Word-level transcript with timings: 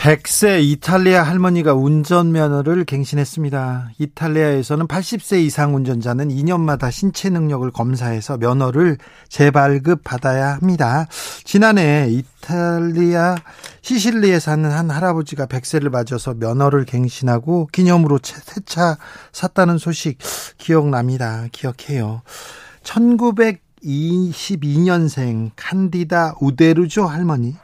100세 0.00 0.64
이탈리아 0.64 1.22
할머니가 1.22 1.74
운전면허를 1.74 2.86
갱신했습니다. 2.86 3.90
이탈리아에서는 3.98 4.88
80세 4.88 5.42
이상 5.42 5.76
운전자는 5.76 6.28
2년마다 6.28 6.90
신체 6.90 7.28
능력을 7.28 7.70
검사해서 7.70 8.38
면허를 8.38 8.96
재발급 9.28 10.02
받아야 10.02 10.54
합니다. 10.54 11.06
지난해 11.44 12.08
이탈리아 12.08 13.36
시실리에 13.82 14.40
사는 14.40 14.70
한 14.70 14.90
할아버지가 14.90 15.44
100세를 15.44 15.90
맞아서 15.90 16.32
면허를 16.32 16.86
갱신하고 16.86 17.68
기념으로 17.70 18.20
새 18.22 18.40
차 18.64 18.96
샀다는 19.32 19.76
소식 19.76 20.16
기억납니다. 20.56 21.44
기억해요. 21.52 22.22
1922년생 22.84 25.50
칸디다 25.56 26.36
우데르조 26.40 27.04
할머니 27.04 27.54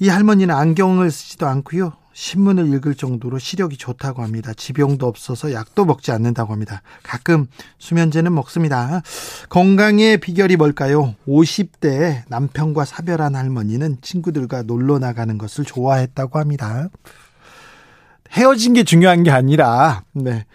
이 0.00 0.08
할머니는 0.08 0.54
안경을 0.54 1.10
쓰지도 1.10 1.46
않고요. 1.46 1.92
신문을 2.14 2.72
읽을 2.74 2.94
정도로 2.94 3.38
시력이 3.38 3.76
좋다고 3.76 4.22
합니다. 4.22 4.54
지병도 4.54 5.06
없어서 5.06 5.52
약도 5.52 5.84
먹지 5.84 6.10
않는다고 6.10 6.54
합니다. 6.54 6.80
가끔 7.02 7.46
수면제는 7.78 8.34
먹습니다. 8.34 9.02
건강의 9.50 10.18
비결이 10.18 10.56
뭘까요? 10.56 11.14
50대 11.28 12.22
남편과 12.28 12.86
사별한 12.86 13.36
할머니는 13.36 13.98
친구들과 14.00 14.62
놀러 14.62 14.98
나가는 14.98 15.36
것을 15.36 15.66
좋아했다고 15.66 16.38
합니다. 16.38 16.88
헤어진 18.32 18.72
게 18.72 18.84
중요한 18.84 19.22
게 19.22 19.30
아니라, 19.30 20.04
네. 20.12 20.46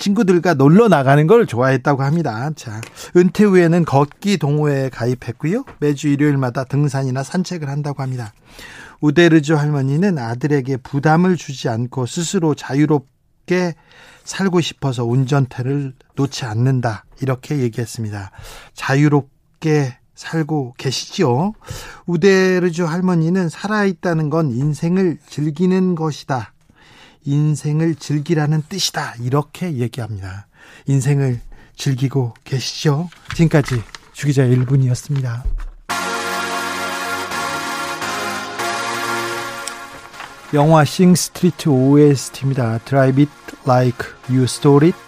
친구들과 0.00 0.54
놀러 0.54 0.88
나가는 0.88 1.24
걸 1.26 1.46
좋아했다고 1.46 2.02
합니다. 2.02 2.50
자, 2.56 2.80
은퇴 3.16 3.44
후에는 3.44 3.84
걷기 3.84 4.38
동호회에 4.38 4.88
가입했고요. 4.88 5.64
매주 5.78 6.08
일요일마다 6.08 6.64
등산이나 6.64 7.22
산책을 7.22 7.68
한다고 7.68 8.02
합니다. 8.02 8.32
우데르주 9.00 9.56
할머니는 9.56 10.18
아들에게 10.18 10.78
부담을 10.78 11.36
주지 11.36 11.68
않고 11.68 12.06
스스로 12.06 12.54
자유롭게 12.54 13.74
살고 14.24 14.60
싶어서 14.60 15.04
운전대를 15.04 15.94
놓지 16.16 16.44
않는다. 16.46 17.04
이렇게 17.20 17.58
얘기했습니다. 17.58 18.30
자유롭게 18.74 19.98
살고 20.14 20.74
계시죠? 20.76 21.54
우데르주 22.06 22.86
할머니는 22.86 23.48
살아있다는 23.48 24.28
건 24.28 24.50
인생을 24.50 25.18
즐기는 25.26 25.94
것이다. 25.94 26.52
인생을 27.24 27.96
즐기라는 27.96 28.62
뜻이다. 28.68 29.14
이렇게 29.20 29.74
얘기합니다. 29.74 30.46
인생을 30.86 31.40
즐기고 31.76 32.34
계시죠? 32.44 33.08
지금까지 33.34 33.82
주기자 34.12 34.42
1분이었습니다. 34.44 35.42
영화 40.52 40.84
싱 40.84 41.14
스트리트 41.14 41.68
OST입니다. 41.68 42.78
Drive 42.84 43.22
it 43.22 43.32
like 43.66 44.08
you 44.28 44.44
stole 44.44 44.88
it. 44.88 44.98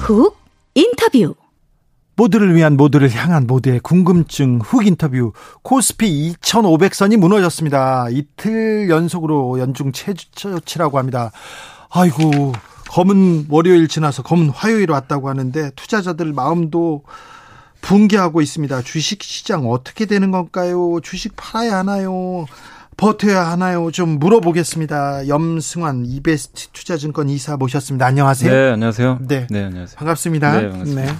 훅 0.00 0.36
인터뷰 0.74 1.34
모두를 2.16 2.54
위한 2.54 2.76
모두를 2.76 3.10
향한 3.10 3.46
모두의 3.46 3.80
궁금증 3.80 4.60
훅 4.60 4.86
인터뷰 4.86 5.32
코스피 5.62 6.34
2500선이 6.40 7.16
무너졌습니다. 7.16 8.08
이틀 8.10 8.88
연속으로 8.88 9.58
연중 9.58 9.92
최저치라고 9.92 10.98
합니다. 10.98 11.32
아이고 11.90 12.52
검은 12.90 13.46
월요일 13.48 13.88
지나서 13.88 14.22
검은 14.22 14.50
화요일 14.50 14.90
왔다고 14.90 15.28
하는데 15.28 15.70
투자자들 15.74 16.32
마음도 16.32 17.02
붕괴하고 17.80 18.40
있습니다. 18.40 18.82
주식 18.82 19.22
시장 19.22 19.68
어떻게 19.68 20.06
되는 20.06 20.30
건가요? 20.30 21.00
주식 21.02 21.34
팔아야 21.36 21.78
하나요? 21.78 22.46
버텨야 22.96 23.50
하나요? 23.50 23.90
좀 23.90 24.18
물어보겠습니다. 24.20 25.28
염승환 25.28 26.04
이베스트 26.06 26.68
투자증권 26.72 27.28
이사 27.28 27.56
모셨습니다. 27.56 28.06
안녕하세요. 28.06 28.52
네, 28.52 28.70
안녕하세요. 28.70 29.18
네, 29.22 29.46
네 29.50 29.64
안녕하세요. 29.64 29.96
반갑습니다. 29.96 30.60
네, 30.60 30.68
반갑습니다. 30.70 31.12
네. 31.12 31.18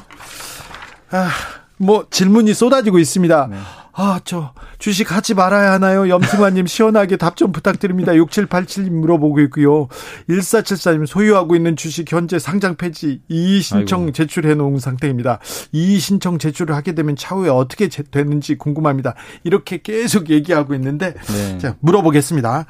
아, 1.14 1.30
뭐 1.78 2.06
질문이 2.10 2.54
쏟아지고 2.54 2.98
있습니다. 2.98 3.48
네. 3.50 3.56
아, 3.96 4.18
저 4.24 4.52
주식 4.78 5.12
하지 5.12 5.34
말아야 5.34 5.70
하나요? 5.72 6.08
염승환님 6.08 6.66
시원하게 6.66 7.16
답 7.16 7.36
좀 7.36 7.52
부탁드립니다. 7.52 8.10
6787님 8.12 8.90
물어보고 8.90 9.38
있고요. 9.42 9.86
1474님 10.28 11.06
소유하고 11.06 11.54
있는 11.54 11.76
주식 11.76 12.10
현재 12.12 12.38
상장 12.40 12.74
폐지 12.76 13.20
이의 13.28 13.60
신청. 13.60 14.12
제출해 14.12 14.54
놓은 14.56 14.78
상태입니다. 14.80 15.38
이의 15.70 16.00
신청 16.00 16.38
제출을 16.38 16.74
하게 16.74 16.94
되면 16.96 17.14
차후에 17.14 17.48
어떻게 17.50 17.88
제- 17.88 18.02
되는지 18.02 18.56
궁금합니다. 18.56 19.14
이렇게 19.44 19.80
계속 19.80 20.30
얘기하고 20.30 20.74
있는데 20.74 21.14
네. 21.28 21.58
자, 21.58 21.76
물어보겠습니다. 21.80 22.66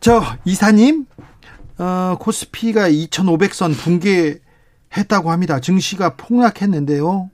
저 0.00 0.22
이사님 0.44 1.06
어, 1.78 2.16
코스피가 2.20 2.88
2,500선 2.90 3.74
붕괴 3.74 4.38
했다고 4.96 5.30
합니다. 5.30 5.60
증시가 5.60 6.16
폭락했는데요. 6.16 7.30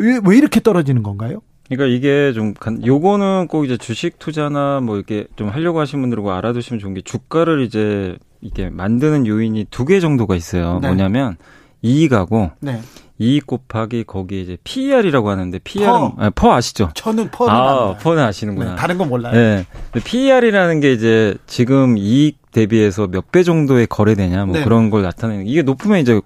왜, 0.00 0.20
왜 0.24 0.36
이렇게 0.38 0.60
떨어지는 0.60 1.02
건가요? 1.02 1.40
그러니까 1.68 1.86
이게 1.96 2.32
좀 2.32 2.52
간, 2.54 2.84
요거는 2.84 3.46
꼭 3.48 3.64
이제 3.64 3.76
주식 3.76 4.18
투자나 4.18 4.80
뭐 4.80 4.96
이렇게 4.96 5.26
좀 5.36 5.48
하려고 5.48 5.78
하시는 5.80 6.02
분들하고 6.02 6.32
알아두시면 6.32 6.80
좋은 6.80 6.94
게 6.94 7.00
주가를 7.02 7.62
이제 7.62 8.16
이게 8.40 8.70
만드는 8.70 9.26
요인이 9.26 9.66
두 9.70 9.84
개 9.84 10.00
정도가 10.00 10.34
있어요. 10.34 10.80
네. 10.82 10.88
뭐냐면 10.88 11.36
이익하고 11.82 12.50
네. 12.60 12.80
이익 13.18 13.46
곱하기 13.46 14.04
거기 14.04 14.40
이제 14.42 14.56
PER이라고 14.64 15.28
하는데 15.30 15.58
PER은 15.62 15.92
퍼. 15.92 16.14
아, 16.18 16.30
퍼 16.30 16.52
아시죠? 16.54 16.90
저는 16.94 17.30
퍼는 17.30 17.54
아. 17.54 17.96
퍼는 17.98 18.22
아시는구나. 18.22 18.70
네, 18.70 18.76
다른 18.76 18.98
건 18.98 19.08
몰라요. 19.08 19.34
네. 19.34 19.66
PER이라는 20.02 20.80
게 20.80 20.92
이제 20.92 21.36
지금 21.46 21.96
이익 21.98 22.38
대비해서 22.50 23.06
몇 23.06 23.30
배 23.30 23.42
정도의 23.44 23.86
거래되냐 23.86 24.44
뭐 24.46 24.56
네. 24.56 24.64
그런 24.64 24.90
걸 24.90 25.02
나타내는 25.02 25.46
이게 25.46 25.62
높으면 25.62 25.98
이제 26.00 26.20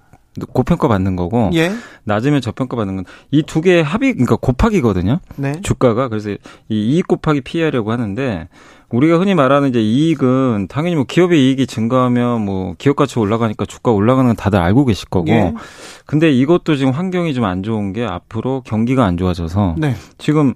고평가 0.51 0.87
받는 0.87 1.15
거고 1.15 1.49
예. 1.53 1.71
낮으면 2.03 2.41
저평가 2.41 2.75
받는 2.75 2.95
건 2.97 3.05
이 3.31 3.41
두 3.43 3.61
개의 3.61 3.83
합이 3.83 4.13
그러니까 4.13 4.35
곱하기거든요. 4.35 5.19
네. 5.37 5.53
주가가 5.61 6.07
그래서 6.09 6.29
이 6.31 6.37
이익 6.69 7.07
곱하기 7.07 7.41
PER이라고 7.41 7.91
하는데 7.91 8.47
우리가 8.89 9.17
흔히 9.17 9.33
말하는 9.35 9.69
이제 9.69 9.81
이익은 9.81 10.67
당연히 10.69 10.95
뭐 10.95 11.05
기업의 11.05 11.39
이익이 11.47 11.67
증가하면 11.67 12.41
뭐 12.45 12.75
기업 12.77 12.95
가치 12.95 13.17
올라가니까 13.19 13.65
주가 13.65 13.91
올라가는 13.91 14.27
건 14.27 14.35
다들 14.35 14.59
알고 14.59 14.85
계실 14.85 15.09
거고. 15.09 15.29
예. 15.29 15.53
근데 16.05 16.31
이것도 16.31 16.75
지금 16.75 16.91
환경이 16.91 17.33
좀 17.33 17.45
안 17.45 17.63
좋은 17.63 17.93
게 17.93 18.03
앞으로 18.05 18.61
경기가 18.65 19.05
안 19.05 19.17
좋아져서 19.17 19.75
네. 19.77 19.95
지금 20.17 20.53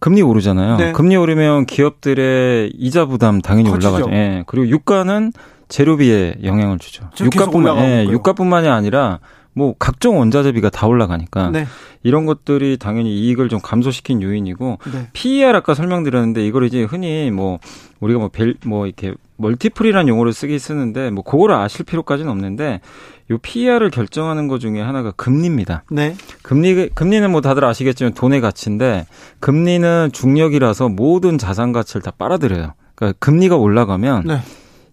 금리 0.00 0.22
오르잖아요. 0.22 0.76
네. 0.76 0.92
금리 0.92 1.16
오르면 1.16 1.66
기업들의 1.66 2.72
이자 2.76 3.06
부담 3.06 3.40
당연히 3.40 3.70
커지죠. 3.70 3.88
올라가죠. 3.94 4.16
예. 4.16 4.44
그리고 4.46 4.68
유가는 4.68 5.32
재료비에 5.68 6.36
영향을 6.42 6.78
주죠. 6.78 7.08
유가뿐만 7.20 7.78
예. 7.78 8.06
유가뿐만이 8.08 8.68
아니라 8.68 9.20
뭐 9.52 9.74
각종 9.78 10.18
원자재비가 10.18 10.70
다 10.70 10.86
올라가니까 10.86 11.50
네. 11.50 11.66
이런 12.04 12.26
것들이 12.26 12.76
당연히 12.78 13.18
이익을 13.18 13.48
좀 13.48 13.60
감소시킨 13.60 14.22
요인이고 14.22 14.78
네. 14.92 15.08
PER 15.12 15.56
아까 15.56 15.74
설명드렸는데 15.74 16.46
이걸 16.46 16.64
이제 16.64 16.84
흔히 16.84 17.30
뭐 17.30 17.58
우리가 18.00 18.18
뭐 18.20 18.28
벨 18.28 18.54
뭐 18.64 18.86
이렇게 18.86 19.14
멀티플이라는 19.36 20.08
용어를 20.08 20.32
쓰기 20.32 20.58
쓰는데 20.58 21.10
뭐 21.10 21.22
그거를 21.22 21.54
아실 21.54 21.84
필요까지는 21.84 22.30
없는데 22.30 22.80
요 23.30 23.38
PER을 23.38 23.90
결정하는 23.90 24.48
것 24.48 24.58
중에 24.58 24.80
하나가 24.80 25.10
금리입니다. 25.12 25.84
네. 25.90 26.16
금리 26.42 26.88
금리는 26.88 27.30
뭐 27.30 27.40
다들 27.40 27.64
아시겠지만 27.64 28.14
돈의 28.14 28.40
가치인데 28.40 29.06
금리는 29.40 30.10
중력이라서 30.12 30.88
모든 30.88 31.38
자산 31.38 31.72
가치를 31.72 32.02
다 32.02 32.12
빨아들여요. 32.16 32.74
그러니까 32.94 33.16
금리가 33.20 33.56
올라가면 33.56 34.24
네. 34.26 34.40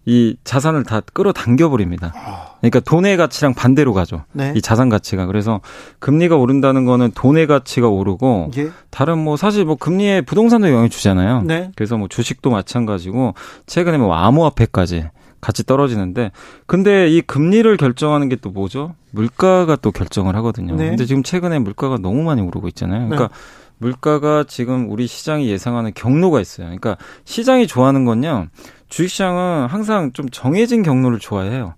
이 0.06 0.36
자산을 0.44 0.84
다 0.84 1.00
끌어당겨 1.12 1.68
버립니다. 1.68 2.12
아, 2.14 2.54
그러니까 2.60 2.78
돈의 2.80 3.16
가치랑 3.16 3.54
반대로 3.54 3.92
가죠. 3.92 4.22
네. 4.32 4.52
이 4.56 4.62
자산 4.62 4.88
가치가 4.88 5.26
그래서 5.26 5.60
금리가 5.98 6.36
오른다는 6.36 6.84
거는 6.84 7.10
돈의 7.14 7.48
가치가 7.48 7.88
오르고 7.88 8.52
예. 8.56 8.70
다른 8.90 9.18
뭐 9.18 9.36
사실 9.36 9.64
뭐 9.64 9.74
금리에 9.74 10.20
부동산도 10.20 10.68
영향을 10.68 10.88
주잖아요. 10.90 11.42
네. 11.42 11.72
그래서 11.74 11.96
뭐 11.96 12.06
주식도 12.06 12.50
마찬가지고 12.50 13.34
최근에 13.66 13.98
뭐 13.98 14.14
암호화폐까지 14.14 15.08
같이 15.40 15.64
떨어지는데 15.64 16.30
근데 16.66 17.08
이 17.08 17.20
금리를 17.20 17.76
결정하는 17.76 18.28
게 18.28 18.36
또 18.36 18.50
뭐죠? 18.50 18.94
물가가 19.10 19.74
또 19.76 19.90
결정을 19.90 20.36
하거든요. 20.36 20.76
네. 20.76 20.88
근데 20.90 21.04
지금 21.04 21.22
최근에 21.24 21.58
물가가 21.58 21.98
너무 21.98 22.22
많이 22.22 22.42
오르고 22.42 22.68
있잖아요. 22.68 23.08
그러니까 23.08 23.28
네. 23.28 23.34
물가가 23.78 24.44
지금 24.46 24.90
우리 24.90 25.06
시장이 25.06 25.48
예상하는 25.48 25.92
경로가 25.94 26.40
있어요. 26.40 26.66
그러니까 26.66 26.96
시장이 27.24 27.66
좋아하는 27.66 28.04
건요. 28.04 28.46
주식시장은 28.88 29.66
항상 29.68 30.12
좀 30.12 30.28
정해진 30.30 30.82
경로를 30.82 31.18
좋아해요. 31.18 31.74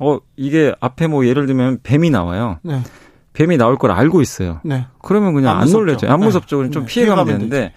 어, 0.00 0.18
이게 0.36 0.74
앞에 0.80 1.06
뭐 1.06 1.26
예를 1.26 1.46
들면 1.46 1.80
뱀이 1.82 2.10
나와요. 2.10 2.58
네. 2.62 2.82
뱀이 3.34 3.56
나올 3.56 3.78
걸 3.78 3.90
알고 3.92 4.20
있어요. 4.20 4.60
네. 4.64 4.86
그러면 5.02 5.34
그냥 5.34 5.56
안 5.56 5.62
안. 5.62 5.70
놀래죠. 5.72 6.08
안 6.10 6.20
네. 6.20 6.26
무섭죠. 6.26 6.58
그냥 6.58 6.70
좀 6.72 6.82
네. 6.86 6.92
피해가면 6.92 7.24
피해가면 7.26 7.48
되는데 7.50 7.72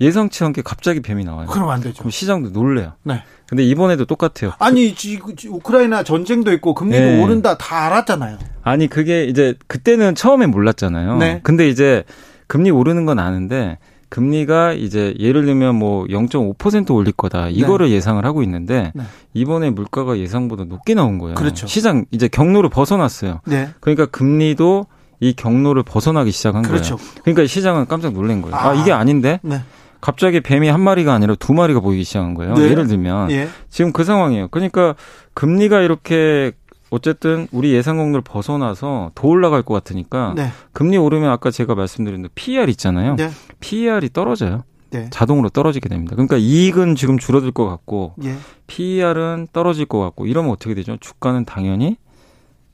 예상치 0.00 0.44
않게 0.44 0.62
갑자기 0.62 1.00
뱀이 1.00 1.24
나와요. 1.24 1.46
그럼 1.48 1.70
안 1.70 1.80
되죠. 1.80 1.98
그럼 1.98 2.10
시장도 2.10 2.50
놀래요. 2.50 2.92
네. 3.02 3.22
근데 3.48 3.62
이번에도 3.62 4.04
똑같아요. 4.04 4.52
아니 4.58 4.94
지, 4.94 5.18
지- 5.36 5.48
우크라이나 5.48 6.02
전쟁도 6.02 6.52
있고 6.54 6.74
금리도 6.74 6.98
네. 7.04 7.22
오른다 7.22 7.56
다 7.56 7.86
알았잖아요. 7.86 8.38
아니 8.62 8.88
그게 8.88 9.24
이제 9.24 9.54
그때는 9.68 10.14
처음에 10.14 10.46
몰랐잖아요. 10.46 11.16
네. 11.18 11.40
근데 11.42 11.68
이제 11.68 12.04
금리 12.46 12.70
오르는 12.70 13.06
건 13.06 13.18
아는데 13.18 13.78
금리가 14.08 14.72
이제 14.72 15.14
예를 15.18 15.44
들면 15.44 15.74
뭐 15.74 16.04
0.5% 16.04 16.94
올릴 16.94 17.12
거다 17.12 17.48
이거를 17.48 17.90
예상을 17.90 18.24
하고 18.24 18.42
있는데 18.42 18.92
네. 18.94 19.02
이번에 19.34 19.70
물가가 19.70 20.18
예상보다 20.18 20.64
높게 20.64 20.94
나온 20.94 21.18
거예요. 21.18 21.34
그렇죠. 21.34 21.66
시장 21.66 22.04
이제 22.10 22.28
경로를 22.28 22.70
벗어났어요. 22.70 23.40
네. 23.46 23.68
그러니까 23.80 24.06
금리도 24.06 24.86
이 25.20 25.32
경로를 25.32 25.82
벗어나기 25.82 26.30
시작한 26.30 26.62
그렇죠. 26.62 26.96
거예요. 26.96 27.10
그러니까 27.22 27.46
시장은 27.46 27.86
깜짝 27.86 28.12
놀란 28.12 28.42
거예요. 28.42 28.54
아, 28.56 28.70
아. 28.70 28.74
이게 28.74 28.92
아닌데 28.92 29.40
네. 29.42 29.62
갑자기 30.00 30.40
뱀이 30.40 30.68
한 30.68 30.80
마리가 30.80 31.12
아니라 31.12 31.34
두 31.34 31.52
마리가 31.52 31.80
보이기 31.80 32.04
시작한 32.04 32.34
거예요. 32.34 32.54
네. 32.54 32.70
예를 32.70 32.86
들면 32.86 33.30
예. 33.32 33.48
지금 33.70 33.92
그 33.92 34.04
상황이에요. 34.04 34.48
그러니까 34.48 34.94
금리가 35.34 35.80
이렇게 35.80 36.52
어쨌든 36.90 37.48
우리 37.50 37.72
예상 37.72 37.96
경로를 37.96 38.20
벗어나서 38.22 39.10
더 39.14 39.28
올라갈 39.28 39.62
것 39.62 39.74
같으니까 39.74 40.34
네. 40.36 40.50
금리 40.72 40.96
오르면 40.96 41.30
아까 41.30 41.50
제가 41.50 41.74
말씀드린 41.74 42.22
대로 42.22 42.30
PER 42.34 42.70
있잖아요. 42.70 43.16
네. 43.16 43.30
PER이 43.60 44.10
떨어져요. 44.12 44.64
네. 44.90 45.08
자동으로 45.10 45.48
떨어지게 45.48 45.88
됩니다. 45.88 46.14
그러니까 46.14 46.36
이익은 46.36 46.94
지금 46.94 47.18
줄어들 47.18 47.50
것 47.52 47.66
같고 47.68 48.14
예. 48.24 48.36
PER은 48.66 49.48
떨어질 49.52 49.84
것 49.86 50.00
같고 50.00 50.26
이러면 50.26 50.50
어떻게 50.52 50.74
되죠? 50.74 50.96
주가는 51.00 51.44
당연히 51.44 51.96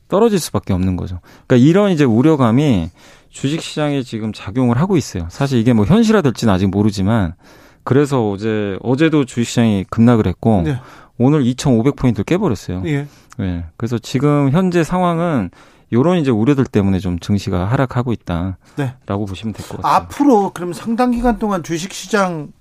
떨어질 0.09 0.39
수밖에 0.39 0.73
없는 0.75 0.97
거죠. 0.97 1.21
그러니까 1.47 1.69
이런 1.69 1.91
이제 1.91 2.05
우려감이 2.05 2.91
주식 3.31 3.63
시장에 3.63 4.03
지금 4.03 4.33
작용을 4.33 4.79
하고 4.79 4.97
있어요. 4.97 5.27
사실 5.31 5.59
이게 5.59 5.73
뭐 5.73 5.87
현실화 5.87 6.21
될지는 6.21 6.53
아직 6.53 6.67
모르지만 6.67 7.35
그래서 7.83 8.29
어제 8.29 8.77
어제도 8.83 9.25
주식 9.25 9.49
시장이 9.51 9.85
급락을 9.89 10.27
했고 10.27 10.63
네. 10.65 10.77
오늘 11.19 11.43
2,500포인트 11.45 12.27
깨버렸어요. 12.27 12.83
예. 12.87 13.07
네. 13.39 13.65
그래서 13.77 13.99
지금 13.99 14.51
현재 14.51 14.85
상황은 14.85 15.51
요런 15.93 16.19
이제 16.19 16.31
우려들 16.31 16.65
때문에 16.65 16.99
좀 16.99 17.19
증시가 17.19 17.67
하락하고 17.67 18.13
있다라고 18.13 18.57
네. 18.77 18.95
보시면 19.07 19.53
될 19.53 19.67
것 19.69 19.83
같아요. 19.83 19.95
앞으로 19.95 20.51
그럼 20.55 20.73
상당 20.73 21.11
기간 21.11 21.39
동안 21.39 21.63
주식 21.63 21.93
시장 21.93 22.53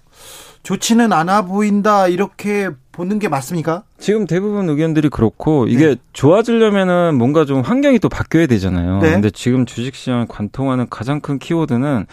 좋지는 0.64 1.12
않아 1.14 1.44
보인다 1.44 2.08
이렇게 2.08 2.70
보는 2.92 3.20
게 3.20 3.30
맞습니까? 3.30 3.84
지금 3.98 4.28
대부분 4.28 4.70
의견들이 4.70 5.10
그렇고 5.10 5.66
이게 5.68 5.88
네. 5.88 5.96
좋아지려면은 6.14 7.16
뭔가 7.16 7.46
좀 7.46 7.62
환경이 7.62 8.00
또 8.00 8.10
바뀌어야 8.10 8.46
되잖아요. 8.48 9.00
네. 9.00 9.12
근데 9.12 9.30
지금 9.32 9.66
주식 9.66 9.96
시장을 9.96 10.28
관통하는 10.28 10.88
가장 10.90 11.20
큰 11.22 11.40
키워드는 11.40 12.06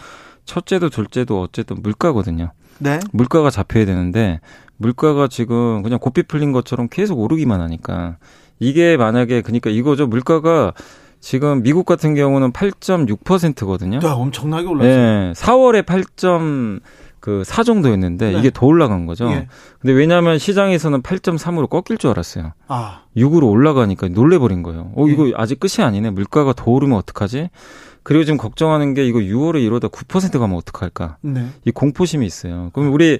첫째도 0.45 0.89
둘째도 0.89 1.41
어쨌든 1.41 1.77
물가거든요. 1.83 2.53
네. 2.79 2.99
물가가 3.11 3.49
잡혀야 3.51 3.85
되는데 3.85 4.39
물가가 4.77 5.27
지금 5.27 5.83
그냥 5.83 5.99
고삐 5.99 6.23
풀린 6.23 6.53
것처럼 6.53 6.87
계속 6.89 7.19
오르기만 7.19 7.59
하니까 7.61 8.15
이게 8.57 8.97
만약에 8.97 9.41
그러니까 9.41 9.69
이거죠. 9.69 10.07
물가가 10.07 10.73
지금 11.19 11.61
미국 11.63 11.85
같은 11.85 12.15
경우는 12.15 12.51
8.6%거든요. 12.51 13.99
야, 14.03 14.11
엄청나게 14.13 14.67
올랐어요. 14.67 14.91
예, 14.91 15.33
4월에 15.35 15.83
8점 15.83 16.79
그4 17.21 17.65
정도였는데 17.65 18.31
네. 18.31 18.39
이게 18.39 18.49
더 18.53 18.65
올라간 18.65 19.05
거죠. 19.05 19.29
예. 19.29 19.47
근데 19.79 19.93
왜냐하면 19.93 20.37
시장에서는 20.37 21.01
8.3으로 21.01 21.69
꺾일 21.69 21.97
줄 21.97 22.09
알았어요. 22.11 22.53
아, 22.67 23.01
6으로 23.17 23.49
올라가니까 23.49 24.07
놀래버린 24.07 24.63
거예요. 24.63 24.91
어, 24.95 25.05
예. 25.07 25.11
이거 25.11 25.29
아직 25.35 25.59
끝이 25.59 25.85
아니네. 25.85 26.11
물가가 26.11 26.53
더 26.53 26.71
오르면 26.71 26.97
어떡하지? 26.97 27.49
그리고 28.03 28.23
지금 28.23 28.37
걱정하는 28.37 28.93
게 28.93 29.05
이거 29.05 29.19
6월에 29.19 29.61
이러다 29.61 29.89
9% 29.89 30.39
가면 30.39 30.57
어떡할까? 30.57 31.17
네. 31.21 31.47
이 31.65 31.71
공포심이 31.71 32.25
있어요. 32.25 32.69
그럼 32.73 32.93
우리 32.93 33.19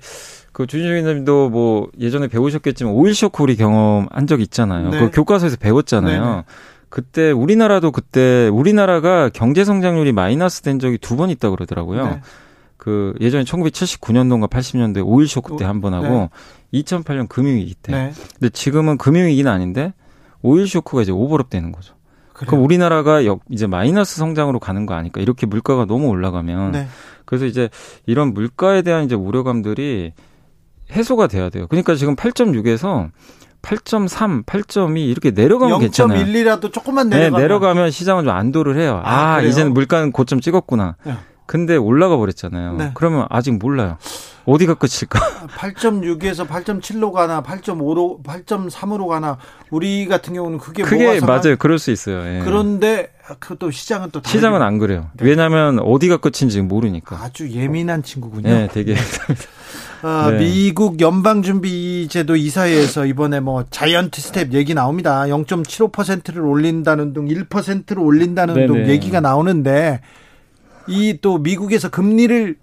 그 0.54 0.66
주진님도 0.66 1.50
뭐 1.50 1.90
예전에 2.00 2.28
배우셨겠지만 2.28 2.94
오일 2.94 3.13
쇼크 3.13 3.44
우리 3.44 3.56
경험한 3.57 4.25
적 4.28 4.42
있잖아요. 4.42 4.90
네. 4.90 5.00
그 5.00 5.12
교과서에서 5.12 5.57
배웠잖아요. 5.57 6.24
네네. 6.24 6.44
그때 6.90 7.32
우리나라도 7.32 7.92
그때 7.92 8.48
우리나라가 8.52 9.30
경제 9.30 9.64
성장률이 9.64 10.12
마이너스 10.12 10.62
된 10.62 10.80
적이 10.80 10.98
두 10.98 11.16
번 11.16 11.30
있다 11.30 11.50
그러더라고요. 11.50 12.06
네. 12.08 12.22
그 12.78 13.14
예전에 13.20 13.44
1979년도인가 13.44 14.50
80년도에 14.50 15.04
오일 15.06 15.28
쇼크 15.28 15.56
때 15.58 15.66
한 15.66 15.82
번 15.82 15.94
하고 15.94 16.30
네. 16.72 16.82
2008년 16.82 17.28
금융위기 17.30 17.76
때. 17.76 17.92
네. 17.92 18.12
근데 18.40 18.50
지금은 18.50 18.98
금융위기는 18.98 19.52
아닌데 19.52 19.94
오일 20.42 20.68
쇼크가 20.68 21.02
이제 21.02 21.12
오버랩 21.12 21.50
되는 21.50 21.72
거죠. 21.72 21.94
그래요. 22.34 22.50
그럼 22.52 22.64
우리나라가 22.64 23.26
역- 23.26 23.42
이제 23.50 23.68
마이너스 23.68 24.18
성장으로 24.18 24.60
가는 24.60 24.86
거 24.86 24.94
아닐까? 24.94 25.20
이렇게 25.20 25.46
물가가 25.46 25.86
너무 25.86 26.08
올라가면 26.08 26.72
네. 26.72 26.88
그래서 27.26 27.46
이제 27.46 27.70
이런 28.06 28.34
물가에 28.34 28.82
대한 28.82 29.04
이제 29.04 29.14
우려감들이 29.16 30.14
해소가 30.92 31.28
돼야 31.28 31.50
돼요. 31.50 31.68
그러니까 31.68 31.96
지금 31.96 32.16
8.6에서 32.16 33.10
8.3, 33.62 34.46
8.2 34.46 34.98
이렇게 35.10 35.32
내려가면 35.32 35.80
괜찮아요. 35.80 36.20
0.1이라도 36.20 36.72
조금만 36.72 37.10
네, 37.10 37.18
내려가면 37.18 37.42
내려가면 37.42 37.92
시장은 37.92 38.24
좀 38.24 38.34
안도를 38.34 38.78
해요. 38.78 39.02
아, 39.04 39.36
아? 39.36 39.42
이제는 39.42 39.74
물가는 39.74 40.12
고점 40.12 40.40
찍었구나. 40.40 40.96
네. 41.04 41.14
근데 41.46 41.76
올라가 41.76 42.16
버렸잖아요. 42.18 42.74
네. 42.74 42.92
그러면 42.94 43.26
아직 43.30 43.58
몰라요. 43.58 43.98
어디가 44.51 44.75
끝일까? 44.75 45.19
8.6에서 45.57 46.48
8.7로 46.48 47.12
가나 47.12 47.42
8.5로 47.44 48.24
8.3으로 48.24 49.07
가나 49.07 49.38
우리 49.69 50.06
같은 50.07 50.34
경우는 50.34 50.57
그게 50.57 50.84
상관- 50.84 51.19
맞아요. 51.42 51.56
그럴 51.57 51.80
수 51.80 51.92
있어요. 51.92 52.22
예. 52.25 52.42
그런데 52.44 53.12
그또 53.40 53.69
시장은 53.72 54.10
또 54.12 54.22
시장은 54.25 54.62
안 54.62 54.80
그래요. 54.80 55.10
왜냐하면 55.22 55.80
어디가 55.80 56.18
끝인지 56.18 56.62
모르니까. 56.62 57.18
아주 57.22 57.50
예민한 57.51 58.01
친구군요. 58.04 58.50
네, 58.50 58.68
되게 58.72 58.96
아, 60.01 60.30
네. 60.31 60.38
미국 60.40 61.02
연방준비제도 61.02 62.36
이사회에서 62.38 63.06
이번에 63.06 63.40
뭐 63.42 63.66
자이언트 63.69 64.22
스텝 64.22 64.54
얘기 64.54 64.74
나옵니다. 64.74 65.24
0.75%를 65.24 66.42
올린다는 66.42 67.14
등 67.14 67.26
1%를 67.28 68.00
올린다는 68.00 68.54
등 68.54 68.74
네네. 68.74 68.90
얘기가 68.90 69.19
나오는데 69.19 70.00
이 70.88 71.18
또 71.21 71.38
미국에서 71.38 71.90
금리를 71.90 72.56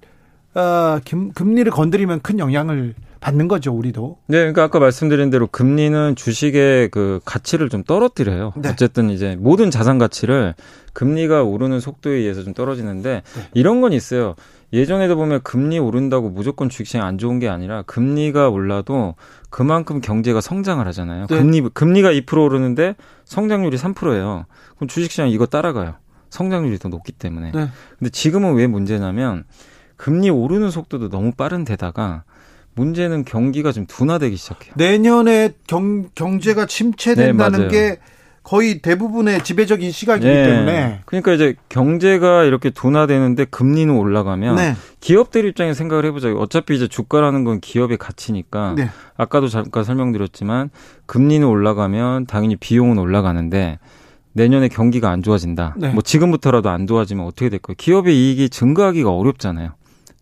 어, 0.57 1.01
금, 1.05 1.33
금리를 1.33 1.71
건드리면 1.71 2.21
큰 2.23 2.39
영향을 2.39 2.95
받는 3.21 3.49
거죠, 3.49 3.73
우리도. 3.73 4.19
네, 4.27 4.39
그러니까 4.39 4.65
아까 4.65 4.79
말씀드린 4.79 5.31
대로 5.31 5.47
금리는 5.47 6.17
주식의 6.17 6.91
그 6.91 7.21
가치를 7.25 7.69
좀 7.69 7.83
떨어뜨려요. 7.83 8.53
네. 8.57 8.71
어쨌든 8.71 9.11
이제 9.11 9.37
모든 9.39 9.71
자산 9.71 9.99
가치를 9.99 10.55
금리가 10.93 11.43
오르는 11.43 11.81
속도에 11.81 12.15
의해서 12.15 12.43
좀 12.43 12.55
떨어지는데 12.55 13.23
네. 13.25 13.43
이런 13.53 13.81
건 13.81 13.93
있어요. 13.93 14.35
예전에도 14.73 15.17
보면 15.17 15.43
금리 15.43 15.79
오른다고 15.79 16.31
무조건 16.31 16.69
주식시장이 16.69 17.05
안 17.05 17.19
좋은 17.19 17.39
게 17.39 17.49
아니라 17.49 17.83
금리가 17.83 18.49
올라도 18.49 19.15
그만큼 19.51 20.01
경제가 20.01 20.41
성장을 20.41 20.87
하잖아요. 20.89 21.27
네. 21.27 21.37
금리 21.37 21.61
금리가 21.61 22.13
2% 22.13 22.45
오르는데 22.45 22.97
성장률이 23.25 23.77
3%예요. 23.77 24.47
그럼 24.77 24.89
주식시장 24.89 25.29
이거 25.29 25.47
따라가요. 25.47 25.95
성장률이 26.31 26.79
더 26.79 26.89
높기 26.89 27.13
때문에. 27.13 27.53
네. 27.53 27.69
근데 27.99 28.11
지금은 28.11 28.55
왜 28.55 28.67
문제냐면 28.67 29.45
금리 29.97 30.31
오르는 30.31 30.71
속도도 30.71 31.09
너무 31.09 31.33
빠른 31.33 31.65
데다가 31.65 32.25
문제는 32.75 33.25
경기가 33.25 33.73
좀 33.73 33.87
둔화되기 33.87 34.37
시작해요. 34.37 34.75
내년에 34.77 35.55
경, 35.67 36.09
경제가 36.15 36.67
침체된다는 36.67 37.69
네. 37.69 37.69
게 37.69 37.99
거의 38.43 38.81
대부분의 38.81 39.43
지배적인 39.43 39.91
시각이기 39.91 40.29
네. 40.29 40.47
때문에. 40.47 41.01
그러니까 41.07 41.33
이제 41.33 41.57
경제가 41.69 42.45
이렇게 42.45 42.71
둔화되는데 42.71 43.47
금리는 43.47 43.93
올라가면 43.93 44.55
네. 44.55 44.77
기업들 45.01 45.47
입장에 45.47 45.75
생각을 45.75 46.05
해보자고 46.05 46.39
어차피 46.39 46.77
이제 46.77 46.87
주가라는 46.87 47.43
건 47.43 47.59
기업의 47.61 47.97
가치니까 47.97 48.75
네. 48.77 48.89
아까도 49.17 49.49
잠깐 49.49 49.83
설명드렸지만 49.83 50.71
금리는 51.07 51.45
올라가면 51.45 52.27
당연히 52.27 52.55
비용은 52.55 52.99
올라가는데 52.99 53.81
내년에 54.35 54.69
경기가 54.69 55.11
안 55.11 55.23
좋아진다. 55.23 55.75
네. 55.79 55.89
뭐 55.89 56.03
지금부터라도 56.03 56.69
안 56.69 56.87
좋아지면 56.87 57.25
어떻게 57.27 57.49
될 57.49 57.59
거예요? 57.59 57.75
기업의 57.79 58.15
이익이 58.15 58.51
증가하기가 58.51 59.11
어렵잖아요. 59.11 59.73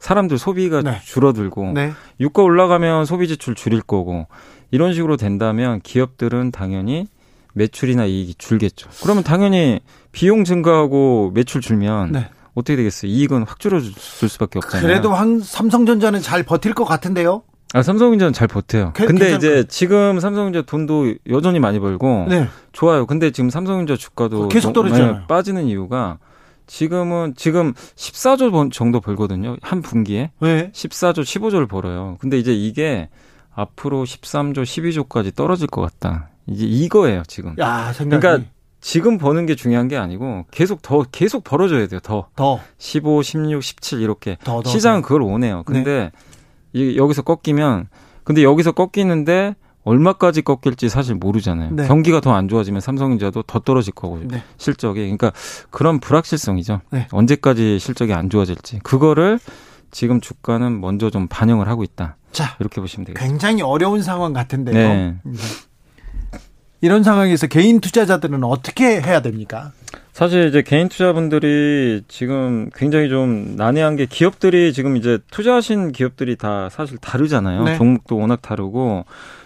사람들 0.05 0.37
소비가 0.37 0.83
네. 0.83 1.01
줄어들고 1.03 1.73
네. 1.73 1.93
유가 2.21 2.43
올라가면 2.43 3.07
소비 3.07 3.27
지출 3.27 3.55
줄일 3.55 3.81
거고 3.81 4.27
이런 4.71 4.93
식으로 4.93 5.17
된다면 5.17 5.81
기업들은 5.83 6.51
당연히 6.51 7.07
매출이나 7.55 8.05
이익이 8.05 8.35
줄겠죠. 8.37 8.91
그러면 9.03 9.25
당연히 9.25 9.81
비용 10.13 10.45
증가하고 10.45 11.31
매출 11.33 11.63
줄면 11.63 12.13
네. 12.13 12.29
어떻게 12.53 12.77
되겠어요? 12.77 13.11
이익은 13.11 13.45
확 13.45 13.59
줄어줄 13.59 13.95
수밖에 14.29 14.59
없잖아요. 14.59 14.87
그래도 14.87 15.11
황, 15.15 15.41
삼성전자는 15.41 16.21
잘 16.21 16.43
버틸 16.43 16.75
것 16.75 16.85
같은데요. 16.85 17.43
아, 17.73 17.83
삼성전자는 17.83 18.35
잘 18.35 18.47
버텨요. 18.47 18.93
그- 18.95 19.07
근데 19.07 19.31
괜찮을 19.31 19.37
이제 19.63 19.69
지금 19.71 20.21
삼성전자 20.21 20.67
돈도 20.67 21.15
여전히 21.31 21.61
많이 21.61 21.81
벌고 21.81 22.27
네. 22.29 22.47
좋아요. 22.73 23.07
근데 23.07 23.31
지금 23.31 23.49
삼성전자 23.49 23.97
주가도 23.99 24.49
계속 24.49 24.75
떨어지잖아요. 24.75 25.23
빠지는 25.29 25.65
이유가 25.65 26.19
지금은 26.67 27.35
지금 27.37 27.73
14조 27.75 28.51
번- 28.51 28.71
정도 28.71 29.01
벌거든요. 29.01 29.57
한 29.63 29.83
분기에 29.83 30.31
왜? 30.41 30.71
14조, 30.73 31.21
15조를 31.23 31.69
벌어요. 31.69 32.17
근데 32.21 32.39
이제 32.39 32.53
이게 32.55 33.09
앞으로 33.55 34.05
13조, 34.05 34.63
12조까지 34.63 35.35
떨어질 35.35 35.67
것 35.67 35.81
같다. 35.81 36.29
이제 36.47 36.65
이거예요, 36.65 37.23
지금. 37.27 37.55
야, 37.59 37.93
생각이 37.93 38.21
그러니까 38.21 38.51
지금 38.81 39.17
버는 39.19 39.47
게 39.47 39.55
중요한 39.55 39.89
게 39.89 39.97
아니고 39.97 40.45
계속 40.51 40.83
더 40.83 41.03
계속 41.11 41.45
벌어줘야 41.45 41.87
돼요. 41.87 42.01
더 42.03 42.29
더, 42.37 42.61
15, 42.79 43.23
16, 43.23 43.63
17 43.63 44.01
이렇게 44.03 44.37
더, 44.45 44.61
더. 44.63 44.69
시장은 44.71 45.03
더. 45.03 45.07
그걸 45.09 45.23
원해요. 45.23 45.63
근데 45.65 46.11
이 46.73 46.97
여기서 46.97 47.23
꺾이면 47.23 47.89
근데 48.25 48.43
여기서 48.43 48.73
꺾이는데 48.73 49.55
얼마까지 49.85 50.43
꺾일지 50.43 50.89
사실 50.89 51.15
모르잖아요. 51.15 51.71
네. 51.73 51.87
경기가 51.87 52.21
더 52.21 52.35
안 52.35 52.49
좋아지면 52.49 52.81
삼성전자도 52.81 53.43
더 53.43 53.61
떨어질 53.61 53.93
거고 53.93 54.21
네. 54.25 54.43
실적이 54.57 55.03
그러니까 55.03 55.33
그런 55.71 56.01
불확실성이죠. 56.01 56.81
네. 56.91 57.07
언제까지 57.13 57.79
실적이 57.79 58.13
안 58.15 58.29
좋아질지 58.29 58.81
그거를 58.83 59.39
지금 59.93 60.21
주가는 60.21 60.81
먼저 60.81 61.11
좀 61.11 61.29
반영을 61.29 61.69
하고 61.69 61.85
있다. 61.85 62.17
자, 62.33 62.57
이렇게 62.59 62.81
보시면 62.81 63.05
되겠습니다. 63.07 63.29
굉장히 63.31 63.63
어려운 63.63 64.03
상황 64.03 64.33
같은데요. 64.33 64.75
네. 64.75 65.15
네. 65.23 65.33
이런 66.81 67.03
상황에서 67.03 67.47
개인 67.47 67.81
투자자들은 67.81 68.43
어떻게 68.43 69.01
해야 69.01 69.23
됩니까? 69.23 69.71
사실 70.13 70.49
이제 70.49 70.63
개인 70.63 70.89
투자분들이 70.89 72.03
지금 72.09 72.69
굉장히 72.75 73.09
좀 73.09 73.55
난해한 73.57 73.97
게 73.97 74.07
기업들이 74.07 74.73
지금 74.73 74.97
이제 74.97 75.19
투자하신 75.31 75.93
기업들이 75.93 76.37
다 76.37 76.69
사실 76.71 76.99
다르잖아요. 76.99 77.63
네. 77.65 77.77
종목도 77.79 78.19
워낙 78.19 78.43
다르고 78.43 79.05